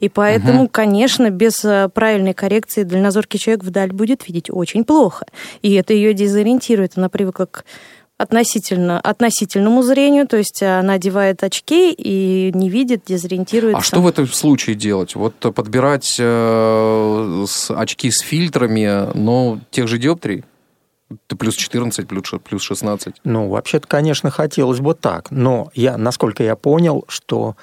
[0.00, 5.26] И поэтому, конечно, без э, правильной коррекции дальнозоркий человек вдаль будет видеть очень плохо.
[5.62, 6.92] И это ее дезориентирует.
[6.96, 7.64] Она привыкла к
[8.16, 13.78] относительно, относительному зрению, то есть она одевает очки и не видит, дезориентируется.
[13.78, 15.14] А что в этом случае делать?
[15.14, 20.44] Вот э, подбирать э, с- очки с фильтрами, но тех же диоптрий?
[21.26, 23.16] Ты плюс 14, плюс ш- плюс 16.
[23.24, 27.56] Ну, вообще-то, конечно, хотелось бы так, но я, насколько я понял, что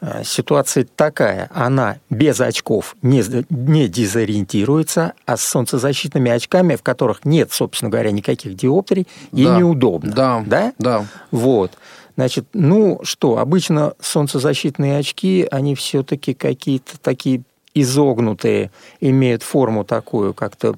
[0.00, 7.24] э, ситуация такая, она без очков не, не дезориентируется, а с солнцезащитными очками, в которых
[7.24, 9.58] нет, собственно говоря, никаких диоптрий, ей Да.
[9.58, 10.12] неудобно.
[10.12, 10.42] Да.
[10.46, 10.72] Да?
[10.78, 11.06] Да.
[11.30, 11.72] Вот.
[12.16, 17.42] Значит, ну что, обычно солнцезащитные очки, они все-таки какие-то такие
[17.74, 20.76] изогнутые, имеют форму такую как-то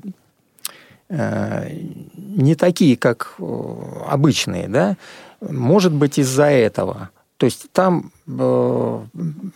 [1.09, 3.73] не такие, как э,
[4.09, 4.97] обычные, да,
[5.41, 7.11] может быть из-за этого.
[7.39, 9.01] То есть там э,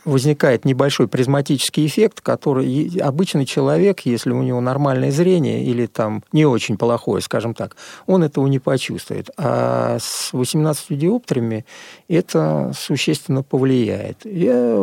[0.04, 6.44] возникает небольшой призматический эффект, который обычный человек, если у него нормальное зрение или там не
[6.44, 9.30] очень плохое, скажем так, он этого не почувствует.
[9.38, 11.64] А с 18 диоптриями
[12.06, 14.26] это существенно повлияет.
[14.26, 14.76] Я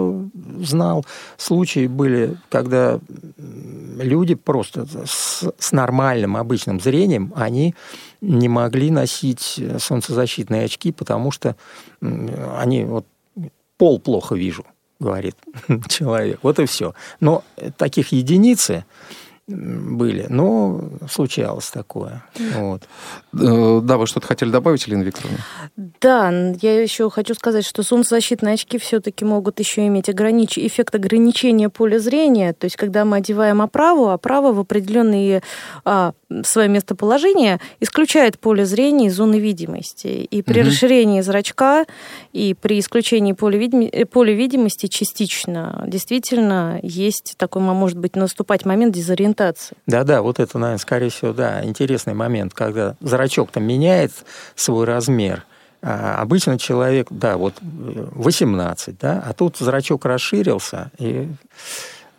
[0.61, 1.05] знал,
[1.37, 2.99] случаи были, когда
[3.37, 7.75] люди просто с, с нормальным обычным зрением, они
[8.21, 11.55] не могли носить солнцезащитные очки, потому что
[12.01, 13.05] они вот
[13.77, 14.65] пол плохо вижу,
[14.99, 15.35] говорит
[15.89, 16.39] человек.
[16.41, 16.93] Вот и все.
[17.19, 17.43] Но
[17.77, 18.85] таких единицы,
[19.47, 20.25] были.
[20.27, 22.23] Но случалось такое.
[22.55, 22.83] Вот.
[23.33, 25.37] Э, да, вы что-то хотели добавить, Елена Викторовна?
[26.01, 26.29] Да,
[26.61, 30.57] я еще хочу сказать, что солнцезащитные очки все-таки могут еще иметь огранич...
[30.57, 32.51] эффект ограничения поля зрения.
[32.51, 35.41] То есть, когда мы одеваем оправу, оправа в определенные
[35.85, 36.11] а,
[36.43, 40.07] свое местоположение исключает поле зрения из зоны видимости.
[40.07, 40.69] И при угу.
[40.69, 41.85] расширении зрачка
[42.33, 43.87] и при исключении поля, видим...
[43.89, 49.36] Э, поля видимости частично действительно есть такой, может быть, наступать момент дезориентации.
[49.85, 54.11] Да-да, вот это, наверное, скорее всего, да, интересный момент, когда зрачок там меняет
[54.55, 55.45] свой размер.
[55.81, 61.27] А обычно человек, да, вот 18, да, а тут зрачок расширился, и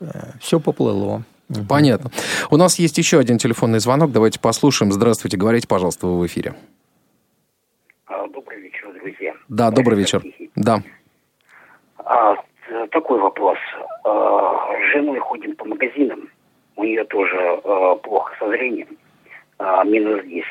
[0.01, 0.07] э,
[0.41, 1.25] все поплыло.
[1.69, 2.11] Понятно.
[2.51, 4.13] У нас есть еще один телефонный звонок.
[4.13, 4.93] Давайте послушаем.
[4.93, 6.55] Здравствуйте, говорите, пожалуйста, вы в эфире.
[8.07, 9.35] А, добрый вечер, друзья.
[9.49, 10.23] Да, добрый вечер.
[10.55, 10.83] Да.
[11.97, 12.35] А,
[12.91, 13.57] такой вопрос.
[14.05, 16.29] А, с женой ходим по магазинам.
[16.79, 18.97] У нее тоже а, плохо со зрением.
[19.59, 20.47] А, минус 10.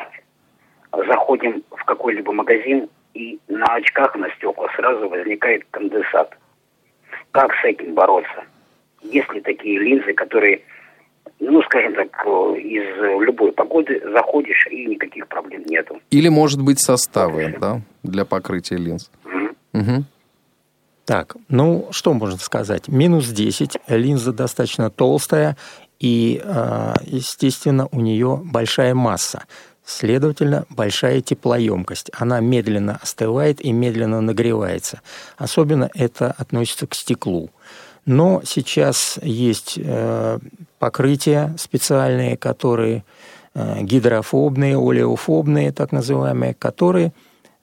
[1.07, 6.37] Заходим в какой-либо магазин, и на очках, на стеклах сразу возникает конденсат.
[7.31, 8.43] Как с этим бороться?
[9.03, 10.61] Есть ли такие линзы, которые
[11.39, 12.09] ну, скажем так,
[12.57, 16.01] из любой погоды заходишь, и никаких проблем нету.
[16.09, 19.11] Или, может быть, составы, да, для покрытия линз.
[19.23, 19.79] Угу.
[19.79, 20.03] Угу.
[21.05, 22.89] Так, ну, что можно сказать?
[22.89, 25.55] Минус 10, линза достаточно толстая,
[25.99, 29.45] и, а, естественно, у нее большая масса.
[29.85, 32.11] Следовательно, большая теплоемкость.
[32.13, 35.01] Она медленно остывает и медленно нагревается.
[35.37, 37.49] Особенно это относится к стеклу.
[38.05, 40.39] Но сейчас есть э,
[40.79, 43.03] покрытия специальные, которые
[43.53, 47.13] э, гидрофобные, олеофобные, так называемые, которые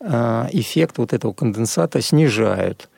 [0.01, 2.89] э, эффект вот этого конденсата снижают.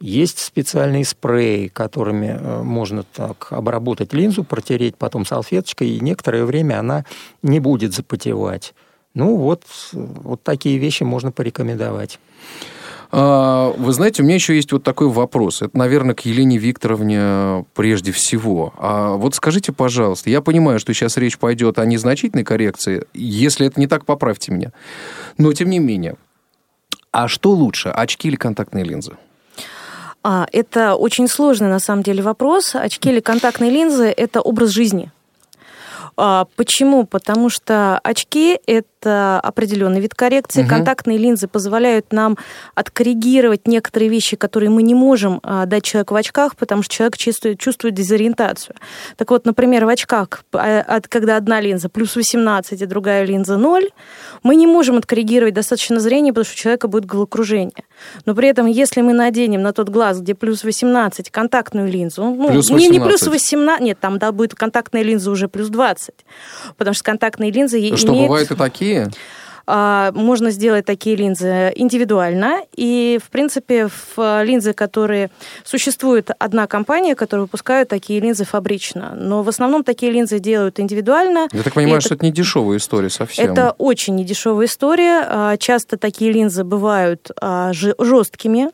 [0.00, 7.04] Есть специальные спреи, которыми можно так обработать линзу, протереть потом салфеточкой, и некоторое время она
[7.42, 8.74] не будет запотевать.
[9.14, 12.18] Ну вот, вот такие вещи можно порекомендовать.
[13.16, 15.62] А, вы знаете, у меня еще есть вот такой вопрос.
[15.62, 18.74] Это, наверное, к Елене Викторовне прежде всего.
[18.76, 23.04] А вот скажите, пожалуйста, я понимаю, что сейчас речь пойдет о незначительной коррекции.
[23.14, 24.72] Если это не так, поправьте меня.
[25.38, 26.16] Но, тем не менее,
[27.12, 29.12] а что лучше, очки или контактные линзы?
[30.26, 32.74] А, это очень сложный, на самом деле, вопрос.
[32.74, 35.12] Очки или контактные линзы– это образ жизни.
[36.16, 37.04] А, почему?
[37.04, 40.62] Потому что очки– это определенный вид коррекции.
[40.62, 40.68] Угу.
[40.68, 42.36] Контактные линзы позволяют нам
[42.74, 47.16] откоррегировать некоторые вещи, которые мы не можем а, дать человеку в очках, потому что человек
[47.16, 48.76] чувствует, чувствует дезориентацию.
[49.16, 53.90] Так вот, например, в очках, а, когда одна линза плюс 18, а другая линза 0,
[54.42, 57.84] мы не можем откоррегировать достаточно зрение, потому что у человека будет головокружение.
[58.26, 62.48] Но при этом, если мы наденем на тот глаз, где плюс 18, контактную линзу, ну,
[62.48, 66.14] плюс не, не плюс 18, нет, там да, будет контактная линза уже плюс 20,
[66.76, 68.28] потому что контактные линзы Что, имеют...
[68.28, 68.93] бывают и такие?
[69.66, 72.62] А, можно сделать такие линзы индивидуально.
[72.76, 75.30] И, в принципе, в линзы, которые...
[75.64, 79.14] Существует одна компания, которая выпускает такие линзы фабрично.
[79.16, 81.48] Но в основном такие линзы делают индивидуально.
[81.52, 83.52] Я так понимаю, это, что это не дешевая история совсем.
[83.52, 85.26] Это очень недешевая история.
[85.26, 88.68] А, часто такие линзы бывают а, жесткими.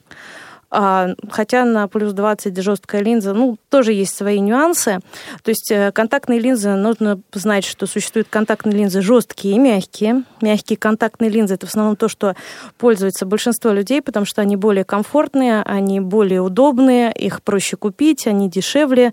[0.71, 5.01] А, хотя на плюс 20 жесткая линза, ну, тоже есть свои нюансы.
[5.43, 10.23] То есть э, контактные линзы, нужно знать, что существуют контактные линзы жесткие и мягкие.
[10.41, 12.37] Мягкие контактные линзы– это в основном то, что
[12.79, 18.49] пользуется большинство людей, потому что они более комфортные, они более удобные, их проще купить, они
[18.49, 19.13] дешевле.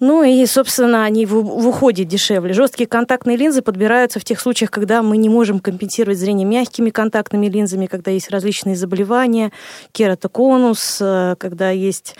[0.00, 2.52] Ну и, собственно, они в, в уходе дешевле.
[2.52, 7.48] Жесткие контактные линзы подбираются в тех случаях, когда мы не можем компенсировать зрение мягкими контактными
[7.48, 9.50] линзами, когда есть различные заболевания,
[9.90, 12.14] кератоконус, э, когда есть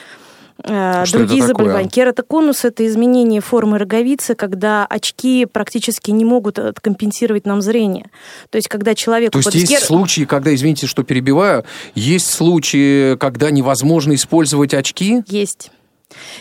[0.64, 1.88] э, что другие заболевания.
[1.88, 8.10] Кератоконус– это изменение формы роговицы, когда очки практически не могут э, компенсировать нам зрение.
[8.50, 9.30] То есть, когда человек...
[9.30, 9.80] То есть, есть кер...
[9.80, 11.64] случаи, когда, извините, что перебиваю,
[11.94, 15.22] есть случаи, когда невозможно использовать очки?
[15.28, 15.70] Есть.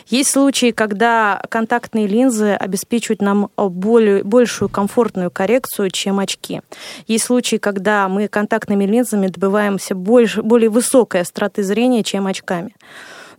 [0.07, 6.61] Есть случаи, когда контактные линзы обеспечивают нам более, большую комфортную коррекцию, чем очки.
[7.07, 12.74] Есть случаи, когда мы контактными линзами добиваемся больше, более высокой остроты зрения, чем очками.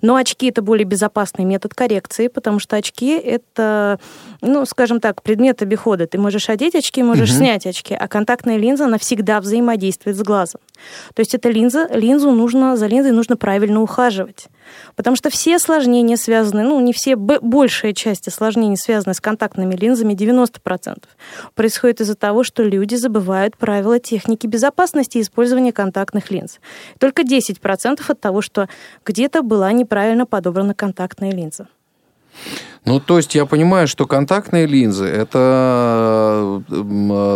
[0.01, 3.99] Но очки это более безопасный метод коррекции, потому что очки это,
[4.41, 6.07] ну, скажем так, предмет обихода.
[6.07, 7.39] Ты можешь одеть очки, можешь угу.
[7.39, 10.61] снять очки, а контактная линза навсегда взаимодействует с глазом.
[11.15, 14.49] То есть эта линза, линзу нужно, за линзой нужно правильно ухаживать.
[14.97, 20.15] Потому что все осложнения связаны, ну, не все, большая часть осложнений связаны с контактными линзами,
[20.15, 21.05] 90%,
[21.55, 26.59] происходит из-за того, что люди забывают правила техники безопасности использования контактных линз.
[26.99, 28.69] Только 10% от того, что
[29.05, 31.67] где-то была неправильно подобрана контактная линза.
[32.85, 36.63] Ну, то есть я понимаю, что контактные линзы– это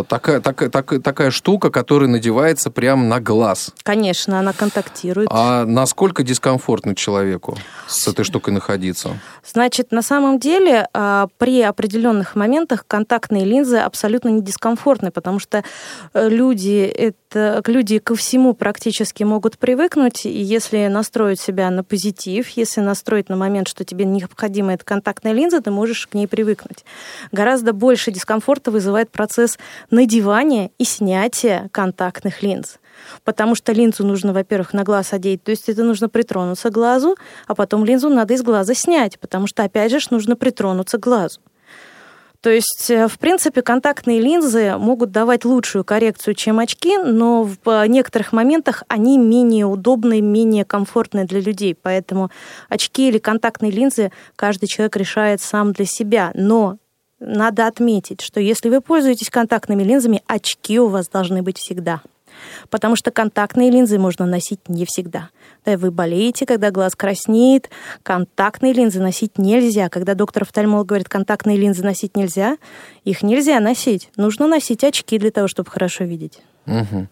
[0.09, 3.71] такая, такая, такая, такая штука, которая надевается прямо на глаз.
[3.83, 5.27] Конечно, она контактирует.
[5.31, 7.55] А насколько дискомфортно человеку
[7.87, 9.19] с этой штукой находиться?
[9.45, 15.63] Значит, на самом деле а, при определенных моментах контактные линзы абсолютно не дискомфортны, потому что
[16.13, 22.49] э, люди, это, люди ко всему практически могут привыкнуть, и если настроить себя на позитив,
[22.49, 26.85] если настроить на момент, что тебе необходима эта контактная линза, ты можешь к ней привыкнуть.
[27.31, 29.57] Гораздо больше дискомфорта вызывает процесс
[29.89, 32.79] надевания и снятия контактных линз
[33.23, 37.15] потому что линзу нужно, во-первых, на глаз одеть, то есть это нужно притронуться к глазу,
[37.47, 41.39] а потом линзу надо из глаза снять, потому что, опять же, нужно притронуться к глазу.
[42.43, 47.87] То есть, э, в принципе, контактные линзы могут давать лучшую коррекцию, чем очки, но в
[47.87, 51.73] некоторых моментах они менее удобные, менее комфортные для людей.
[51.73, 52.31] Поэтому
[52.67, 56.31] очки или контактные линзы каждый человек решает сам для себя.
[56.33, 56.79] Но
[57.21, 62.01] надо отметить, что если вы пользуетесь контактными линзами, очки у вас должны быть всегда
[62.69, 65.29] потому что контактные линзы можно носить не всегда.
[65.65, 67.69] Да, вы болеете, когда глаз краснеет,
[68.03, 69.89] контактные линзы носить нельзя.
[69.89, 72.57] Когда доктор-офтальмолог говорит, контактные линзы носить нельзя,
[73.03, 74.09] их нельзя носить.
[74.17, 76.41] Нужно носить очки для того, чтобы хорошо видеть.
[76.65, 77.07] Угу.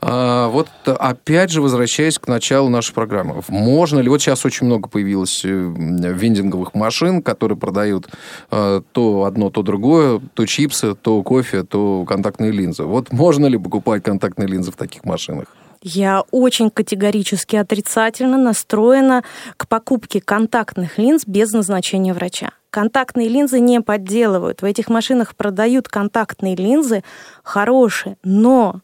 [0.00, 3.42] А, вот опять же, возвращаясь к началу нашей программы.
[3.48, 4.08] Можно ли...
[4.08, 8.08] Вот сейчас очень много появилось э, вендинговых машин, которые продают
[8.50, 12.84] э, то одно, то другое, то чипсы, то кофе, то контактные линзы.
[12.84, 15.46] Вот можно ли покупать контактные линзы в таких машинах?
[15.82, 19.22] Я очень категорически отрицательно настроена
[19.56, 22.50] к покупке контактных линз без назначения врача.
[22.70, 24.60] Контактные линзы не подделывают.
[24.60, 27.02] В этих машинах продают контактные линзы
[27.42, 28.80] хорошие, но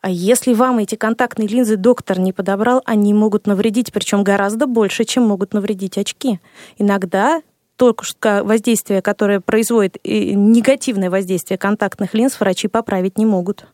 [0.00, 5.04] а если вам эти контактные линзы доктор не подобрал, они могут навредить, причем гораздо больше,
[5.04, 6.40] чем могут навредить очки.
[6.78, 7.42] Иногда
[7.76, 13.66] только что воздействие, которое производит негативное воздействие контактных линз, врачи поправить не могут.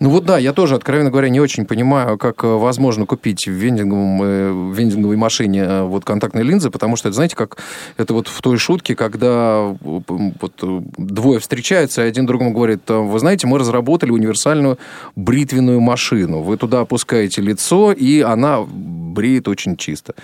[0.00, 3.50] Ну вот да, я тоже, откровенно говоря, не очень понимаю, как э, возможно купить в,
[3.50, 7.58] вендинговом, э, в вендинговой машине э, вот контактные линзы, потому что, это, знаете, как
[7.96, 10.52] это вот в той шутке, когда вот
[10.96, 14.78] двое встречаются, и один другому говорит, вы знаете, мы разработали универсальную
[15.16, 16.42] бритвенную машину.
[16.42, 20.14] Вы туда опускаете лицо, и она бреет очень чисто.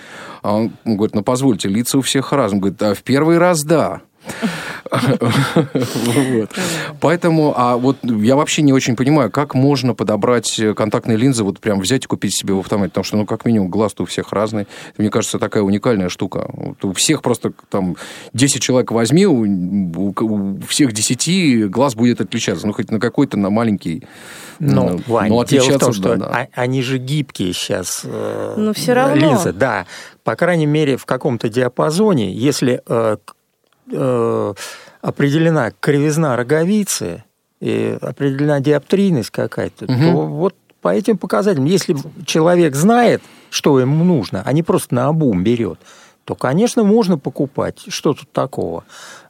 [0.41, 2.55] А он говорит, ну позвольте, лица у всех разные.
[2.55, 4.01] Он говорит, а в первый раз да.
[7.01, 11.79] Поэтому, а вот я вообще не очень понимаю, как можно подобрать контактные линзы, вот прям
[11.79, 14.67] взять и купить себе в автомате, потому что, ну, как минимум, глаз у всех разный.
[14.97, 16.49] Мне кажется, такая уникальная штука.
[16.81, 17.95] у всех просто там
[18.33, 22.67] 10 человек возьми, у, всех 10 глаз будет отличаться.
[22.67, 24.03] Ну, хоть на какой-то, на маленький.
[24.59, 26.47] Ну, ну Вань, ну, дело в том, что да.
[26.53, 28.01] они же гибкие сейчас.
[28.03, 29.15] Э, Но все равно.
[29.15, 29.85] Линзы, да.
[30.23, 33.17] По крайней мере, в каком-то диапазоне, если э,
[33.91, 34.53] э,
[35.01, 37.23] определена кривизна роговицы
[37.59, 39.93] и определена диоптрийность какая-то, угу.
[39.93, 45.07] то вот по этим показателям, если человек знает, что ему нужно, а не просто на
[45.07, 45.79] обум берет,
[46.25, 47.83] то, конечно, можно покупать.
[47.87, 48.83] Что тут такого?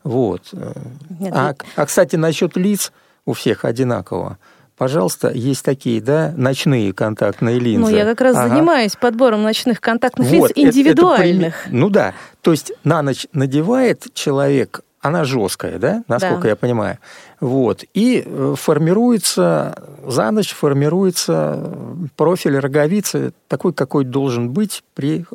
[0.04, 0.50] Вот.
[0.52, 1.66] Нет, а, нет.
[1.76, 2.92] а, кстати, насчет лиц
[3.26, 4.38] у всех одинаково.
[4.78, 7.92] Пожалуйста, есть такие, да, ночные контактные линзы.
[7.92, 8.50] Ну, я как раз ага.
[8.50, 11.62] занимаюсь подбором ночных контактных вот, линз индивидуальных.
[11.62, 16.50] Это, это, ну да, то есть на ночь надевает человек, она жесткая, да, насколько да.
[16.50, 17.00] я понимаю.
[17.40, 17.86] Вот.
[17.94, 21.74] И э, формируется, за ночь формируется
[22.18, 25.26] профиль роговицы такой, какой должен быть при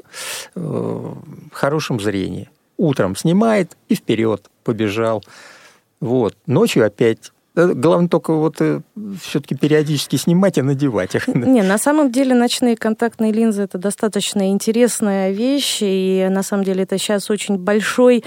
[0.55, 1.15] э,
[1.53, 2.51] хорошем зрении.
[2.77, 5.23] Утром снимает и вперед побежал.
[6.01, 6.35] Вот.
[6.47, 8.81] Ночью опять Главное только вот э,
[9.21, 11.27] все-таки периодически снимать и надевать их.
[11.29, 16.85] Не, на самом деле ночные контактные линзы это достаточно интересная вещь, и на самом деле
[16.85, 18.25] это сейчас очень большой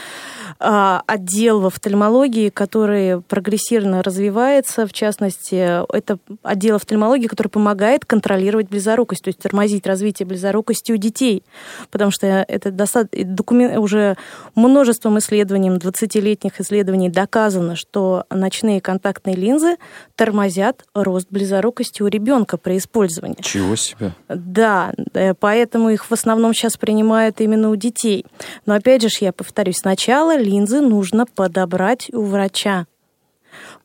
[0.60, 4.88] а, отдел в офтальмологии, который прогрессивно развивается.
[4.88, 5.56] В частности,
[5.94, 11.44] это отдел офтальмологии, который помогает контролировать близорукость, то есть тормозить развитие близорукости у детей,
[11.92, 14.18] потому что это достаточно документ уже
[14.56, 19.78] множеством исследований, 20-летних исследований доказано, что ночные контактные контактные линзы
[20.16, 23.42] тормозят рост близорукости у ребенка при использовании.
[23.42, 24.12] Чего себе?
[24.28, 28.26] Да, э, поэтому их в основном сейчас принимают именно у детей.
[28.66, 32.86] Но опять же, я повторюсь, сначала линзы нужно подобрать у врача.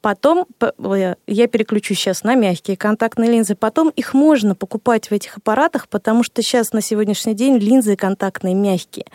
[0.00, 0.46] Потом
[1.26, 3.56] я переключу сейчас на мягкие контактные линзы.
[3.56, 8.54] Потом их можно покупать в этих аппаратах, потому что сейчас на сегодняшний день линзы контактные
[8.54, 9.06] мягкие.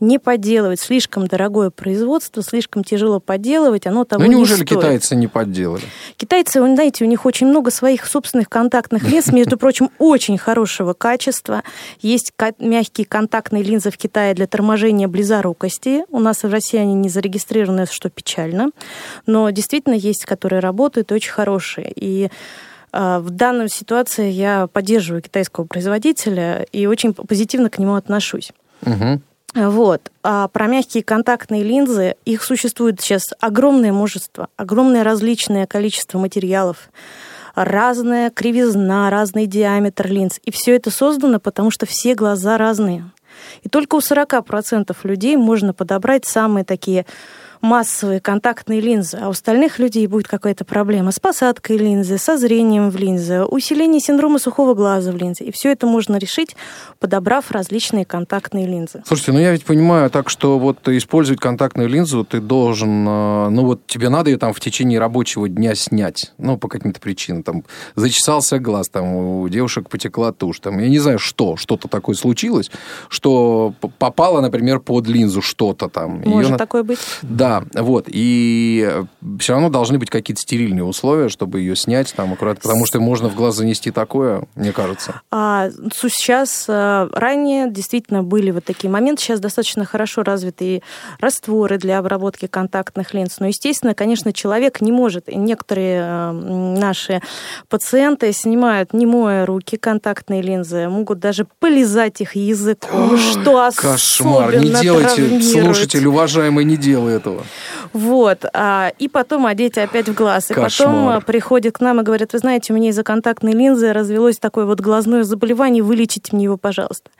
[0.00, 0.80] Не подделывать.
[0.80, 4.80] Слишком дорогое производство, слишком тяжело подделывать, оно того ну, не неужели стоит.
[4.80, 5.82] китайцы не подделали?
[6.16, 10.94] Китайцы, вы знаете, у них очень много своих собственных контактных линз, между прочим, очень хорошего
[10.94, 11.62] качества.
[12.00, 16.04] Есть мягкие контактные линзы в Китае для торможения близорукости.
[16.08, 18.70] У нас в России они не зарегистрированы, что печально.
[19.26, 21.92] Но действительно есть которые работают, очень хорошие.
[21.94, 22.30] И
[22.92, 28.52] а, в данной ситуации я поддерживаю китайского производителя и очень позитивно к нему отношусь.
[28.86, 29.20] Угу.
[29.54, 30.12] Вот.
[30.22, 36.90] А про мягкие контактные линзы, их существует сейчас огромное множество, огромное различное количество материалов,
[37.56, 40.38] разная кривизна, разный диаметр линз.
[40.44, 43.10] И все это создано, потому что все глаза разные.
[43.62, 47.04] И только у 40% людей можно подобрать самые такие
[47.60, 52.90] массовые контактные линзы, а у остальных людей будет какая-то проблема с посадкой линзы, со зрением
[52.90, 55.44] в линзы, усиление синдрома сухого глаза в линзе.
[55.44, 56.56] И все это можно решить,
[56.98, 59.02] подобрав различные контактные линзы.
[59.06, 63.64] Слушайте, ну я ведь понимаю так, что вот использовать контактную линзу ты должен, э, ну
[63.64, 67.64] вот тебе надо ее там в течение рабочего дня снять, ну по каким-то причинам, там
[67.94, 72.70] зачесался глаз, там у девушек потекла тушь, там я не знаю что, что-то такое случилось,
[73.08, 76.22] что попало, например, под линзу что-то там.
[76.24, 76.56] Может ее...
[76.58, 77.00] такое быть?
[77.22, 78.06] Да, да, вот.
[78.08, 79.04] И э,
[79.40, 83.28] все равно должны быть какие-то стерильные условия, чтобы ее снять там аккуратно, потому что можно
[83.28, 85.20] в глаз занести такое, мне кажется.
[85.32, 89.22] А сейчас, э, ранее действительно были вот такие моменты.
[89.22, 90.82] Сейчас достаточно хорошо развиты
[91.18, 93.40] растворы для обработки контактных линз.
[93.40, 95.28] Но, естественно, конечно, человек не может.
[95.28, 97.20] И некоторые э, наши
[97.68, 104.56] пациенты снимают, не моя руки, контактные линзы, могут даже полизать их языком, что особенно Кошмар,
[104.56, 107.39] не делайте, слушатель, уважаемый, не делай этого.
[107.92, 108.44] Вот.
[108.52, 110.50] А, и потом одеть опять в глаз.
[110.50, 110.70] И Кошмар.
[110.70, 114.38] потом а, приходит к нам и говорит, вы знаете, у меня из-за контактной линзы развелось
[114.38, 117.10] такое вот глазное заболевание, вылечите мне его, пожалуйста.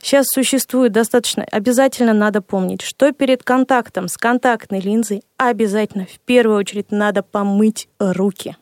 [0.00, 1.44] Сейчас существует достаточно...
[1.50, 7.88] Обязательно надо помнить, что перед контактом с контактной линзой обязательно в первую очередь надо помыть
[7.98, 8.56] руки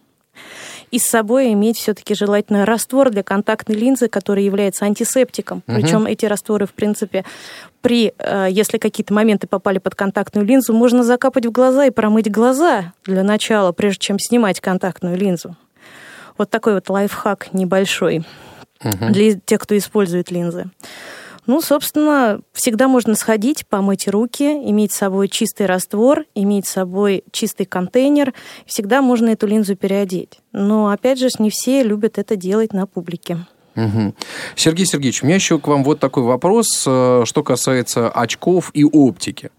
[0.94, 5.64] и с собой иметь все-таки желательно раствор для контактной линзы, который является антисептиком.
[5.66, 5.74] Угу.
[5.74, 7.24] Причем эти растворы, в принципе,
[7.80, 12.30] при, э, если какие-то моменты попали под контактную линзу, можно закапать в глаза и промыть
[12.30, 15.56] глаза для начала, прежде чем снимать контактную линзу.
[16.38, 18.24] Вот такой вот лайфхак небольшой
[18.84, 19.06] угу.
[19.10, 20.66] для тех, кто использует линзы.
[21.46, 27.24] Ну, собственно, всегда можно сходить, помыть руки, иметь с собой чистый раствор, иметь с собой
[27.32, 28.32] чистый контейнер.
[28.66, 30.40] Всегда можно эту линзу переодеть.
[30.52, 33.38] Но, опять же, не все любят это делать на публике.
[33.76, 34.14] Угу.
[34.54, 38.84] Сергей Сергеевич, у меня еще к вам вот такой вопрос, э, что касается очков и
[38.84, 39.50] оптики.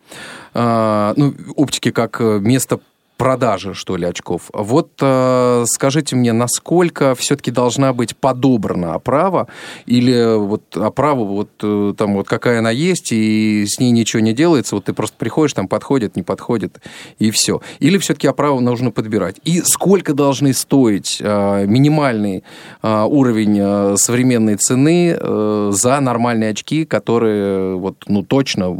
[0.54, 2.80] Э, ну, оптики как место
[3.18, 4.50] продажи, что ли, очков.
[4.54, 9.48] Вот э, скажите мне, насколько все-таки должна быть подобрана оправа,
[9.86, 14.34] или вот оправа вот э, там вот какая она есть, и с ней ничего не
[14.34, 16.82] делается, вот ты просто приходишь, там подходит, не подходит,
[17.20, 17.62] и все.
[17.80, 19.38] Или все-таки оправу нужно подбирать.
[19.44, 22.44] И сколько должны стоить э, минимальный
[22.82, 28.78] э, уровень э, современной цены э, за нормальные очки, которые вот, ну, точно,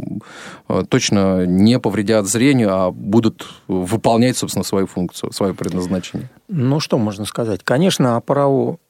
[0.68, 6.30] э, точно не повредят зрению, а будут выполнять выполнять, собственно, свою функцию, свое предназначение.
[6.48, 7.62] Ну, что можно сказать?
[7.64, 8.80] Конечно, оправу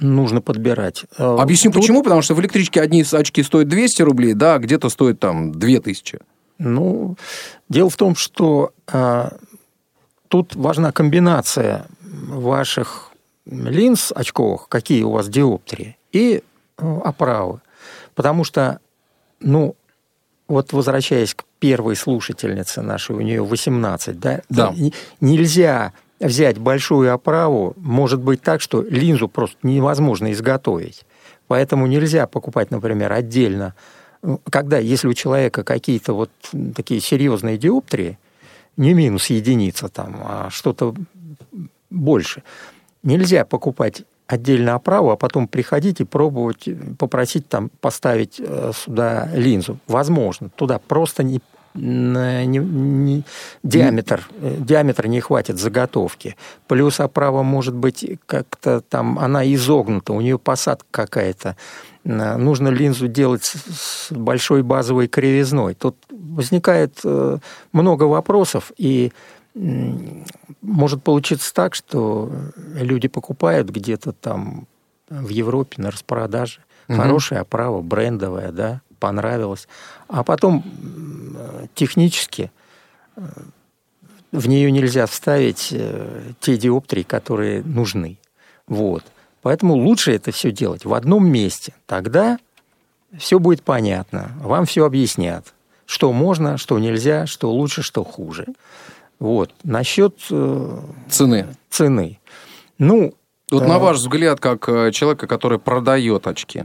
[0.00, 1.04] нужно подбирать.
[1.18, 1.82] Э, Объясню Тут...
[1.82, 2.02] почему.
[2.02, 6.20] Потому что в электричке одни очки стоят 200 рублей, да, а где-то стоят там 2000.
[6.58, 7.16] Ну,
[7.68, 9.32] дело в том, что а,
[10.28, 13.10] тут важна комбинация ваших
[13.44, 16.42] линз очковых, какие у вас диоптрии, и
[16.78, 17.60] э, оправы.
[18.14, 18.78] Потому что,
[19.40, 19.74] ну,
[20.46, 24.42] вот возвращаясь к первой слушательнице нашей, у нее 18, да?
[24.50, 24.74] Да.
[25.22, 31.06] Нельзя взять большую оправу, может быть так, что линзу просто невозможно изготовить.
[31.48, 33.74] Поэтому нельзя покупать, например, отдельно.
[34.50, 36.30] Когда, если у человека какие-то вот
[36.76, 38.18] такие серьезные диоптрии,
[38.76, 40.94] не минус единица там, а что-то
[41.88, 42.42] больше,
[43.02, 49.78] нельзя покупать отдельно оправу, а потом приходить и пробовать, попросить там поставить э, сюда линзу.
[49.86, 51.40] Возможно, туда просто не,
[51.74, 53.24] не, не,
[53.62, 56.36] диаметр, э, диаметр не хватит заготовки.
[56.68, 61.56] Плюс оправа может быть как-то там, она изогнута, у нее посадка какая-то.
[62.04, 65.74] Нужно линзу делать с большой базовой кривизной.
[65.74, 67.38] Тут возникает э,
[67.72, 69.12] много вопросов, и
[69.54, 72.30] может получиться так, что
[72.74, 74.66] люди покупают где-то там
[75.08, 76.60] в Европе на распродаже.
[76.88, 76.98] Угу.
[76.98, 79.68] Хорошая оправа, брендовая, да, понравилась.
[80.08, 80.64] А потом
[81.74, 82.50] технически
[84.32, 88.16] в нее нельзя вставить э, те диоптрии, которые нужны.
[88.66, 89.04] Вот.
[89.42, 91.74] Поэтому лучше это все делать в одном месте.
[91.86, 92.38] Тогда
[93.16, 95.54] все будет понятно, вам все объяснят,
[95.86, 98.46] что можно, что нельзя, что лучше, что хуже.
[99.20, 99.52] Вот.
[99.62, 100.78] Насчет э,
[101.08, 101.46] цены.
[101.70, 102.18] Цены.
[102.78, 103.14] Ну,
[103.50, 106.64] вот э, на ваш взгляд, как э, человека, который продает очки,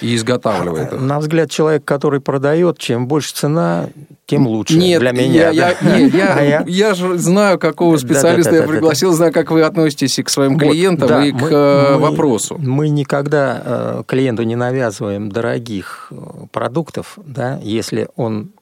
[0.00, 1.00] и изготавливает их.
[1.00, 3.88] На взгляд человека, который продает, чем больше цена,
[4.26, 5.50] тем лучше нет, для меня.
[5.50, 5.88] Я, да?
[5.90, 6.64] я, нет, я, а я...
[6.66, 10.22] я же знаю, какого специалиста да, да, да, я пригласил, знаю, как вы относитесь и
[10.22, 12.56] к своим клиентам, вот, да, и к мы, э, вопросу.
[12.58, 16.16] Мы никогда э, клиенту не навязываем дорогих э,
[16.52, 18.52] продуктов, да, если он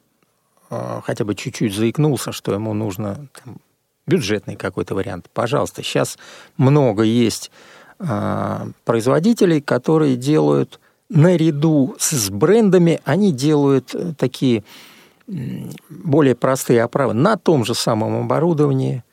[0.70, 3.59] э, хотя бы чуть-чуть заикнулся, что ему нужно там,
[4.09, 5.26] бюджетный какой-то вариант.
[5.32, 6.18] Пожалуйста, сейчас
[6.57, 7.51] много есть
[8.01, 14.64] э, производителей, которые делают наряду с брендами они делают э, такие
[15.90, 19.04] более простые оправы на том же самом оборудовании,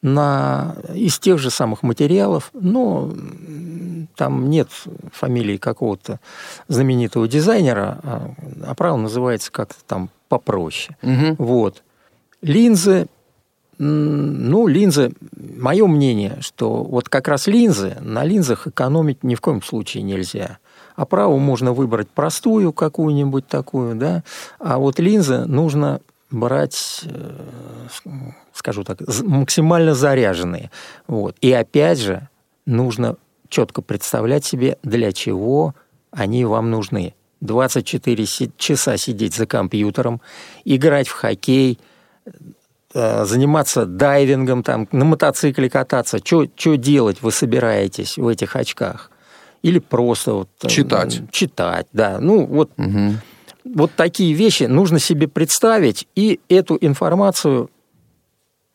[0.00, 3.12] на, из тех же самых материалов, но
[4.16, 4.68] там нет
[5.12, 6.20] фамилии какого-то
[6.68, 8.34] знаменитого дизайнера, а
[8.66, 10.96] оправа называется как-то там попроще.
[11.02, 11.36] Угу.
[11.38, 11.82] Вот.
[12.42, 13.08] Линзы,
[13.78, 19.62] ну, линзы, мое мнение, что вот как раз линзы, на линзах экономить ни в коем
[19.62, 20.58] случае нельзя
[20.98, 24.24] оправу а можно выбрать простую какую-нибудь такую, да,
[24.58, 27.30] а вот линзы нужно брать, э,
[28.52, 30.70] скажу так, максимально заряженные.
[31.06, 31.36] Вот.
[31.40, 32.28] И опять же,
[32.66, 33.16] нужно
[33.48, 35.74] четко представлять себе, для чего
[36.10, 37.14] они вам нужны.
[37.40, 38.26] 24
[38.56, 40.20] часа сидеть за компьютером,
[40.64, 41.78] играть в хоккей,
[42.92, 46.18] э, заниматься дайвингом, там, на мотоцикле кататься.
[46.18, 49.12] Что делать вы собираетесь в этих очках?
[49.62, 51.20] Или просто вот, читать.
[51.30, 52.18] Читать, да.
[52.20, 53.14] Ну, вот, угу.
[53.64, 57.70] вот такие вещи нужно себе представить и эту информацию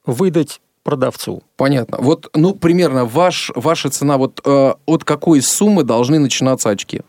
[0.06, 1.44] выдать продавцу.
[1.56, 1.98] Понятно.
[2.00, 7.02] Вот, ну, примерно ваш, ваша цена, вот э, от какой суммы должны начинаться очки?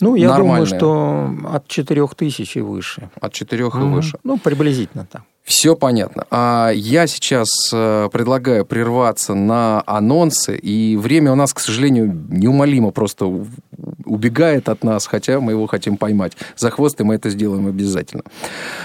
[0.00, 0.66] Ну, я Нормальные.
[0.66, 3.10] думаю, что от 4 тысяч и выше.
[3.20, 3.78] От 4 угу.
[3.78, 4.18] и выше.
[4.22, 5.22] Ну, приблизительно так.
[5.48, 6.26] Все понятно.
[6.30, 12.90] А я сейчас э, предлагаю прерваться на анонсы, и время у нас, к сожалению, неумолимо
[12.90, 13.24] просто
[14.04, 18.24] убегает от нас, хотя мы его хотим поймать за хвост, и мы это сделаем обязательно.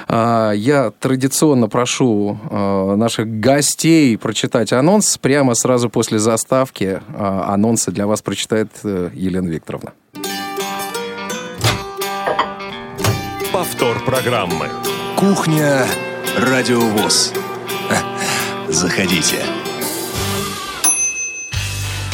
[0.07, 7.01] А, я традиционно прошу э, наших гостей прочитать анонс прямо сразу после заставки.
[7.09, 9.91] А, анонсы для вас прочитает э, Елена Викторовна.
[13.51, 14.69] Повтор программы.
[15.17, 15.85] Кухня
[16.37, 17.33] Радиовоз.
[18.69, 19.37] Заходите.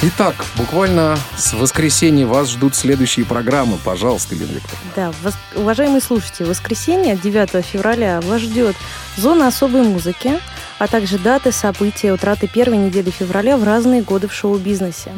[0.02, 3.78] Итак, буквально с воскресенья вас ждут следующие программы.
[3.84, 4.92] Пожалуйста, Елена Викторовна.
[4.96, 5.34] Да, вос...
[5.56, 8.76] уважаемые слушатели, в воскресенье, 9 февраля, вас ждет
[9.18, 10.40] зона особой музыки,
[10.80, 15.12] а также даты, события, утраты первой недели февраля в разные годы в шоу-бизнесе.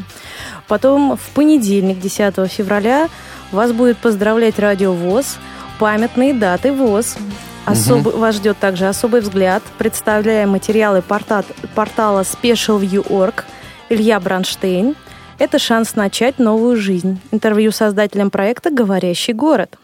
[0.67, 3.09] Потом в понедельник, 10 февраля,
[3.51, 5.37] вас будет поздравлять Радио ВОЗ,
[5.79, 7.17] памятные даты ВОЗ.
[7.65, 8.19] Особый, угу.
[8.19, 9.63] Вас ждет также особый взгляд.
[9.77, 11.43] Представляем материалы порта,
[11.75, 13.45] портала SpecialView.org
[13.89, 14.95] Илья Бранштейн.
[15.37, 17.19] Это шанс начать новую жизнь.
[17.31, 19.77] Интервью создателям проекта «Говорящий город».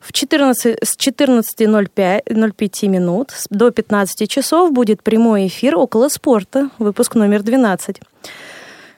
[0.00, 7.42] В 14, с 14.05 минут до 15 часов будет прямой эфир «Около спорта», выпуск номер
[7.42, 8.00] 12.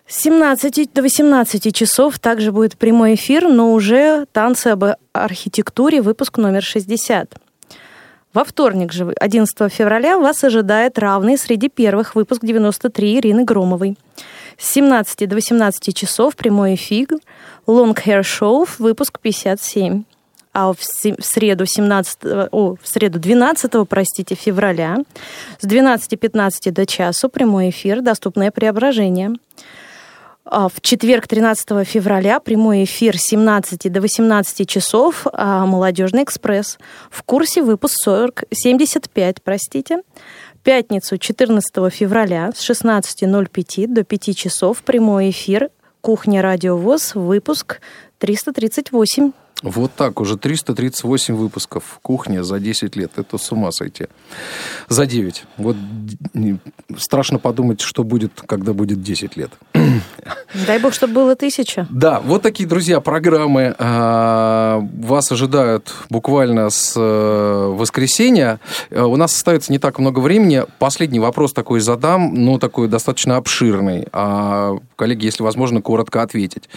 [0.06, 6.38] С 17 до 18 часов также будет прямой эфир, но уже танцы об архитектуре, выпуск
[6.38, 7.34] номер 60.
[8.34, 13.96] Во вторник же, 11 февраля, вас ожидает равный среди первых выпуск 93 Ирины Громовой.
[14.58, 17.06] С 17 до 18 часов прямой эфир
[17.68, 20.02] Long Hair Show, выпуск 57.
[20.52, 22.18] А в среду 17,
[22.50, 24.98] о, в среду 12, простите, февраля
[25.60, 29.32] с 12.15 до часу прямой эфир «Доступное преображение».
[30.46, 36.78] А, в четверг, 13 февраля, прямой эфир с 17 до 18 часов а, «Молодежный экспресс».
[37.10, 40.02] В курсе выпуск 40, 75, простите.
[40.62, 45.70] Пятницу, 14 февраля с 16.05 до 5 часов прямой эфир
[46.02, 47.80] «Кухня Радио ВОЗ», выпуск
[48.18, 49.32] 338.
[49.64, 53.12] Вот так, уже 338 выпусков «Кухня» за 10 лет.
[53.16, 54.08] Это с ума сойти.
[54.88, 55.44] За 9.
[55.56, 55.76] Вот
[56.98, 59.50] страшно подумать, что будет, когда будет 10 лет.
[60.66, 61.86] Дай бог, чтобы было тысяча.
[61.90, 68.60] Да, вот такие, друзья, программы а, вас ожидают буквально с э, воскресенья.
[68.90, 70.64] Э, у нас остается не так много времени.
[70.78, 74.06] Последний вопрос такой задам, но такой достаточно обширный.
[74.12, 76.68] А, коллеги, если возможно, коротко ответить.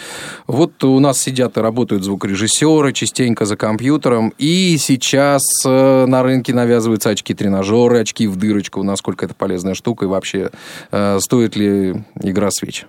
[0.46, 4.32] Вот у нас сидят и работают звукорежиссеры, тренажеры, частенько за компьютером.
[4.38, 8.82] И сейчас э, на рынке навязываются очки-тренажеры, очки в дырочку.
[8.82, 10.50] Насколько это полезная штука и вообще
[10.90, 12.86] э, стоит ли игра свеч?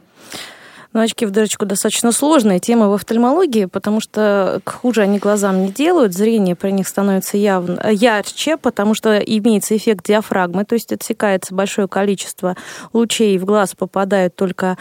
[0.92, 5.72] Но очки в дырочку достаточно сложная тема в офтальмологии, потому что хуже они глазам не
[5.72, 11.54] делают, зрение при них становится явно ярче, потому что имеется эффект диафрагмы, то есть отсекается
[11.54, 12.58] большое количество
[12.92, 14.78] лучей в глаз, попадает только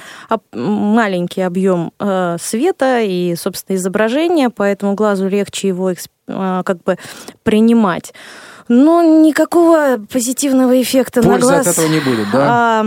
[0.52, 5.96] маленький объем э, света и, собственно, изображения, поэтому глазу легче его э,
[6.26, 6.96] как бы
[7.42, 8.14] принимать.
[8.68, 11.66] Ну, никакого позитивного эффекта Пользы на глаз.
[11.66, 12.46] от этого не будет, да?
[12.50, 12.86] А,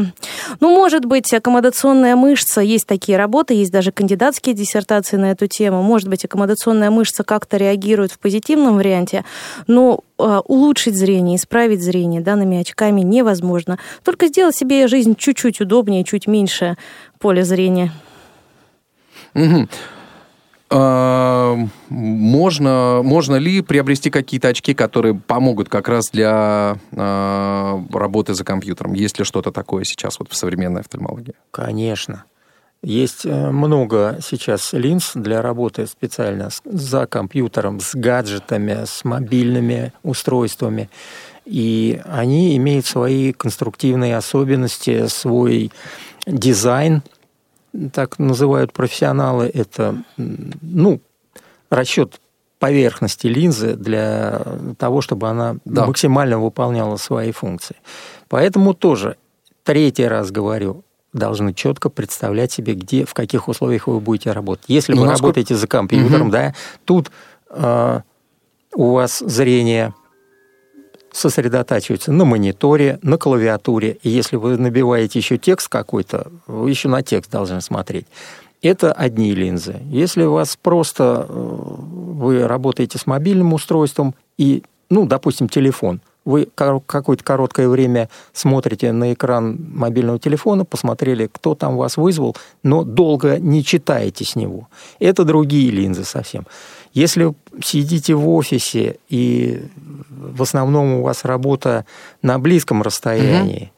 [0.59, 5.81] ну, может быть, аккомодационная мышца, есть такие работы, есть даже кандидатские диссертации на эту тему.
[5.81, 9.25] Может быть, аккомодационная мышца как-то реагирует в позитивном варианте,
[9.65, 13.79] но а, улучшить зрение, исправить зрение данными очками невозможно.
[14.03, 16.77] Только сделать себе жизнь чуть-чуть удобнее, чуть меньше
[17.19, 17.91] поля зрения.
[19.33, 19.67] Угу.
[20.73, 21.57] А,
[21.89, 28.93] можно, можно ли приобрести какие-то очки, которые помогут как раз для э, работы за компьютером?
[28.93, 31.33] Есть ли что-то такое сейчас вот в современной офтальмологии?
[31.51, 32.23] Конечно.
[32.83, 40.89] Есть э, много сейчас линз для работы специально за компьютером, с гаджетами, с мобильными устройствами.
[41.45, 45.69] И они имеют свои конструктивные особенности, свой
[46.25, 47.03] дизайн–
[47.93, 50.99] так называют профессионалы, это ну,
[51.69, 52.19] расчет
[52.59, 54.41] поверхности линзы для
[54.77, 55.87] того, чтобы она да.
[55.87, 57.75] максимально выполняла свои функции.
[58.29, 59.17] Поэтому тоже,
[59.63, 64.65] третий раз говорю, должны четко представлять себе, где, в каких условиях вы будете работать.
[64.67, 65.39] Если ну, вы насколько...
[65.39, 66.31] работаете за компьютером, угу.
[66.31, 66.53] да,
[66.85, 67.11] тут
[67.49, 68.01] э,
[68.75, 69.93] у вас зрение
[71.11, 73.97] сосредотачивается на мониторе, на клавиатуре.
[74.03, 78.05] И если вы набиваете еще текст какой-то, вы еще на текст должны смотреть.
[78.61, 79.81] Это одни линзы.
[79.89, 86.47] Если у вас просто э, вы работаете с мобильным устройством и, ну, допустим, телефон, вы
[86.55, 93.39] какое-то короткое время смотрите на экран мобильного телефона, посмотрели, кто там вас вызвал, но долго
[93.39, 94.67] не читаете с него.
[94.99, 96.45] Это другие линзы совсем.
[96.93, 97.33] Если
[97.63, 99.63] сидите в офисе и
[100.09, 101.85] в основном у вас работа
[102.21, 103.71] на близком расстоянии,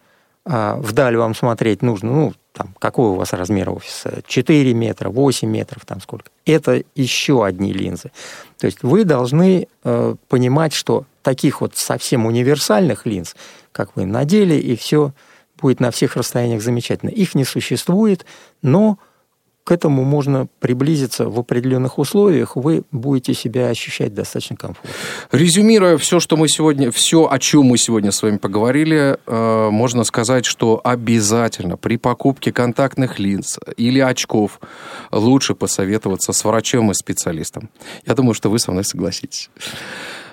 [0.45, 0.55] угу.
[0.55, 4.21] а вдаль вам смотреть нужно, ну, там, какой у вас размер офиса?
[4.25, 6.29] 4 метра, 8 метров, там сколько?
[6.45, 8.11] Это еще одни линзы.
[8.59, 13.35] То есть вы должны э, понимать, что таких вот совсем универсальных линз,
[13.71, 15.13] как вы надели, и все
[15.59, 17.09] будет на всех расстояниях замечательно.
[17.09, 18.25] Их не существует,
[18.61, 18.99] но
[19.63, 24.89] к этому можно приблизиться в определенных условиях, вы будете себя ощущать достаточно комфортно.
[25.31, 30.03] Резюмируя все, что мы сегодня, все, о чем мы сегодня с вами поговорили, э, можно
[30.03, 34.59] сказать, что обязательно при покупке контактных линз или очков
[35.11, 37.69] лучше посоветоваться с врачом и специалистом.
[38.05, 39.49] Я думаю, что вы со мной согласитесь.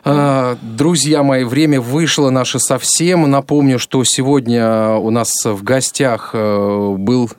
[0.05, 3.31] Э, друзья мои, время вышло наше совсем.
[3.31, 7.31] Напомню, что сегодня у нас в гостях э, был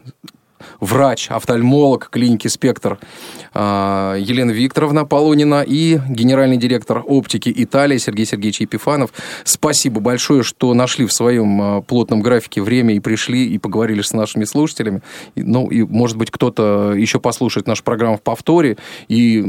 [0.82, 2.99] врач, офтальмолог клиники «Спектр»
[3.53, 9.11] а, Елена Викторовна Полунина и генеральный директор оптики Италии Сергей Сергеевич Епифанов.
[9.43, 14.11] Спасибо большое, что нашли в своем а, плотном графике время и пришли и поговорили с
[14.11, 15.01] нашими слушателями.
[15.36, 18.77] Ну, и, может быть, кто-то еще послушает нашу программу в повторе
[19.07, 19.43] и э,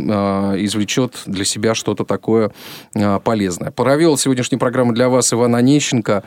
[0.58, 2.52] извлечет для себя что-то такое
[2.94, 3.70] э, полезное.
[3.70, 6.24] Провел сегодняшнюю программу для вас Иван Онищенко.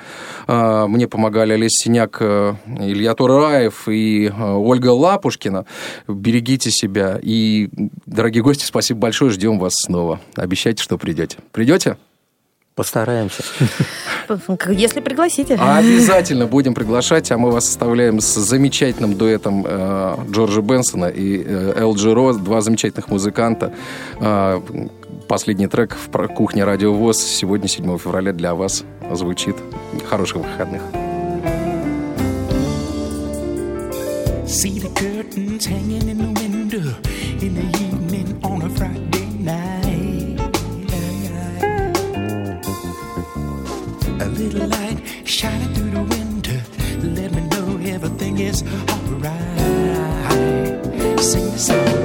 [0.47, 5.65] Э, мне помогали Олесь Синяк, Илья Тураев и Ольга Лапушкина.
[6.07, 7.69] Берегите себя и
[8.05, 9.31] дорогие гости, спасибо большое.
[9.31, 10.19] Ждем вас снова.
[10.35, 11.37] Обещайте, что придете.
[11.51, 11.97] Придете?
[12.75, 13.41] Постараемся.
[14.69, 15.55] Если пригласите.
[15.55, 21.73] Обязательно будем приглашать, а мы вас оставляем с замечательным дуэтом э, Джорджа Бенсона и э,
[21.77, 23.73] Элджи Ро, два замечательных музыканта.
[24.19, 24.59] Э,
[25.29, 29.55] последний трек в кухне Радио ВОЗ сегодня, 7 февраля, для вас звучит.
[30.09, 30.81] Хороших выходных.
[34.55, 36.87] See the curtains hanging in the window
[37.45, 40.39] in the evening on a Friday night.
[44.21, 46.61] A little light shining through the window,
[47.03, 49.25] let me know everything is alright.
[51.19, 52.04] Sing the song.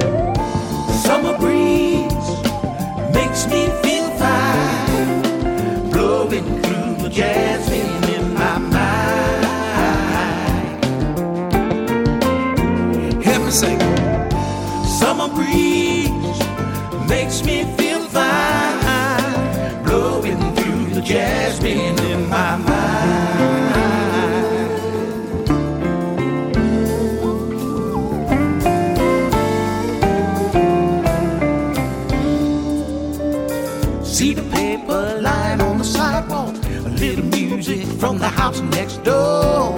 [38.01, 39.77] from the house next door.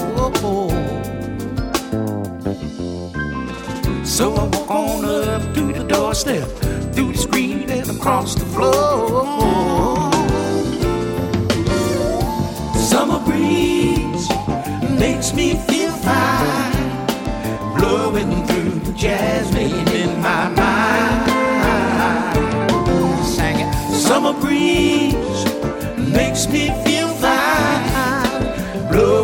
[4.05, 6.47] So I walk on up to the doorstep,
[6.93, 10.09] through the screen and across the floor.
[12.91, 14.29] Summer breeze
[15.03, 17.05] makes me feel fine,
[17.77, 21.31] blowing through the jasmine in my mind.
[24.07, 25.43] Summer breeze
[26.19, 27.22] makes me feel fine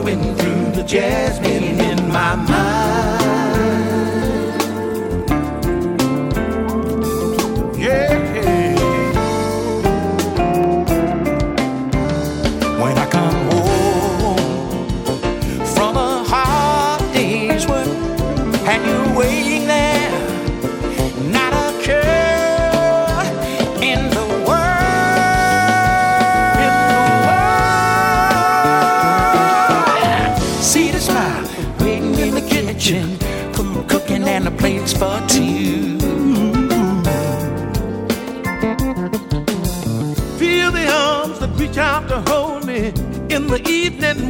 [0.10, 3.19] through the jasmine in my mind.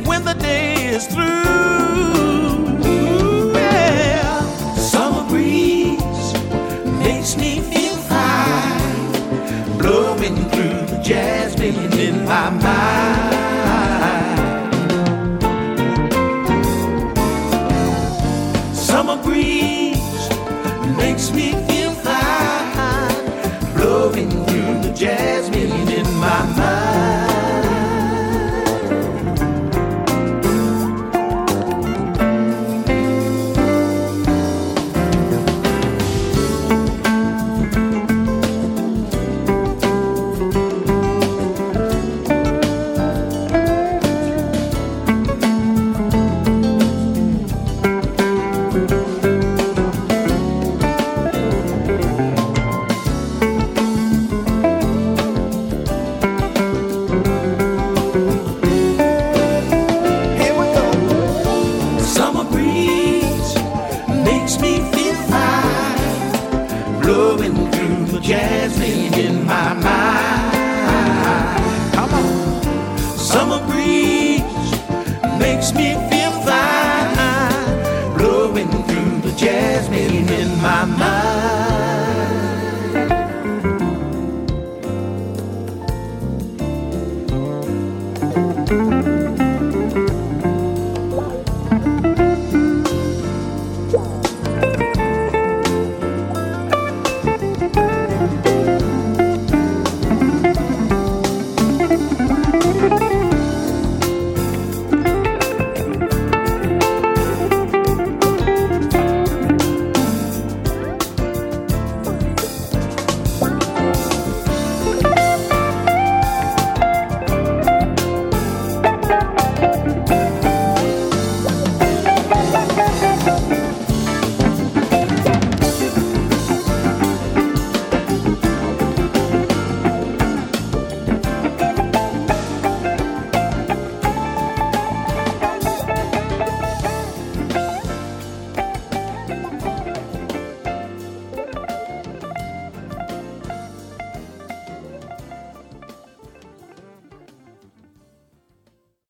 [0.10, 1.49] when the day is through.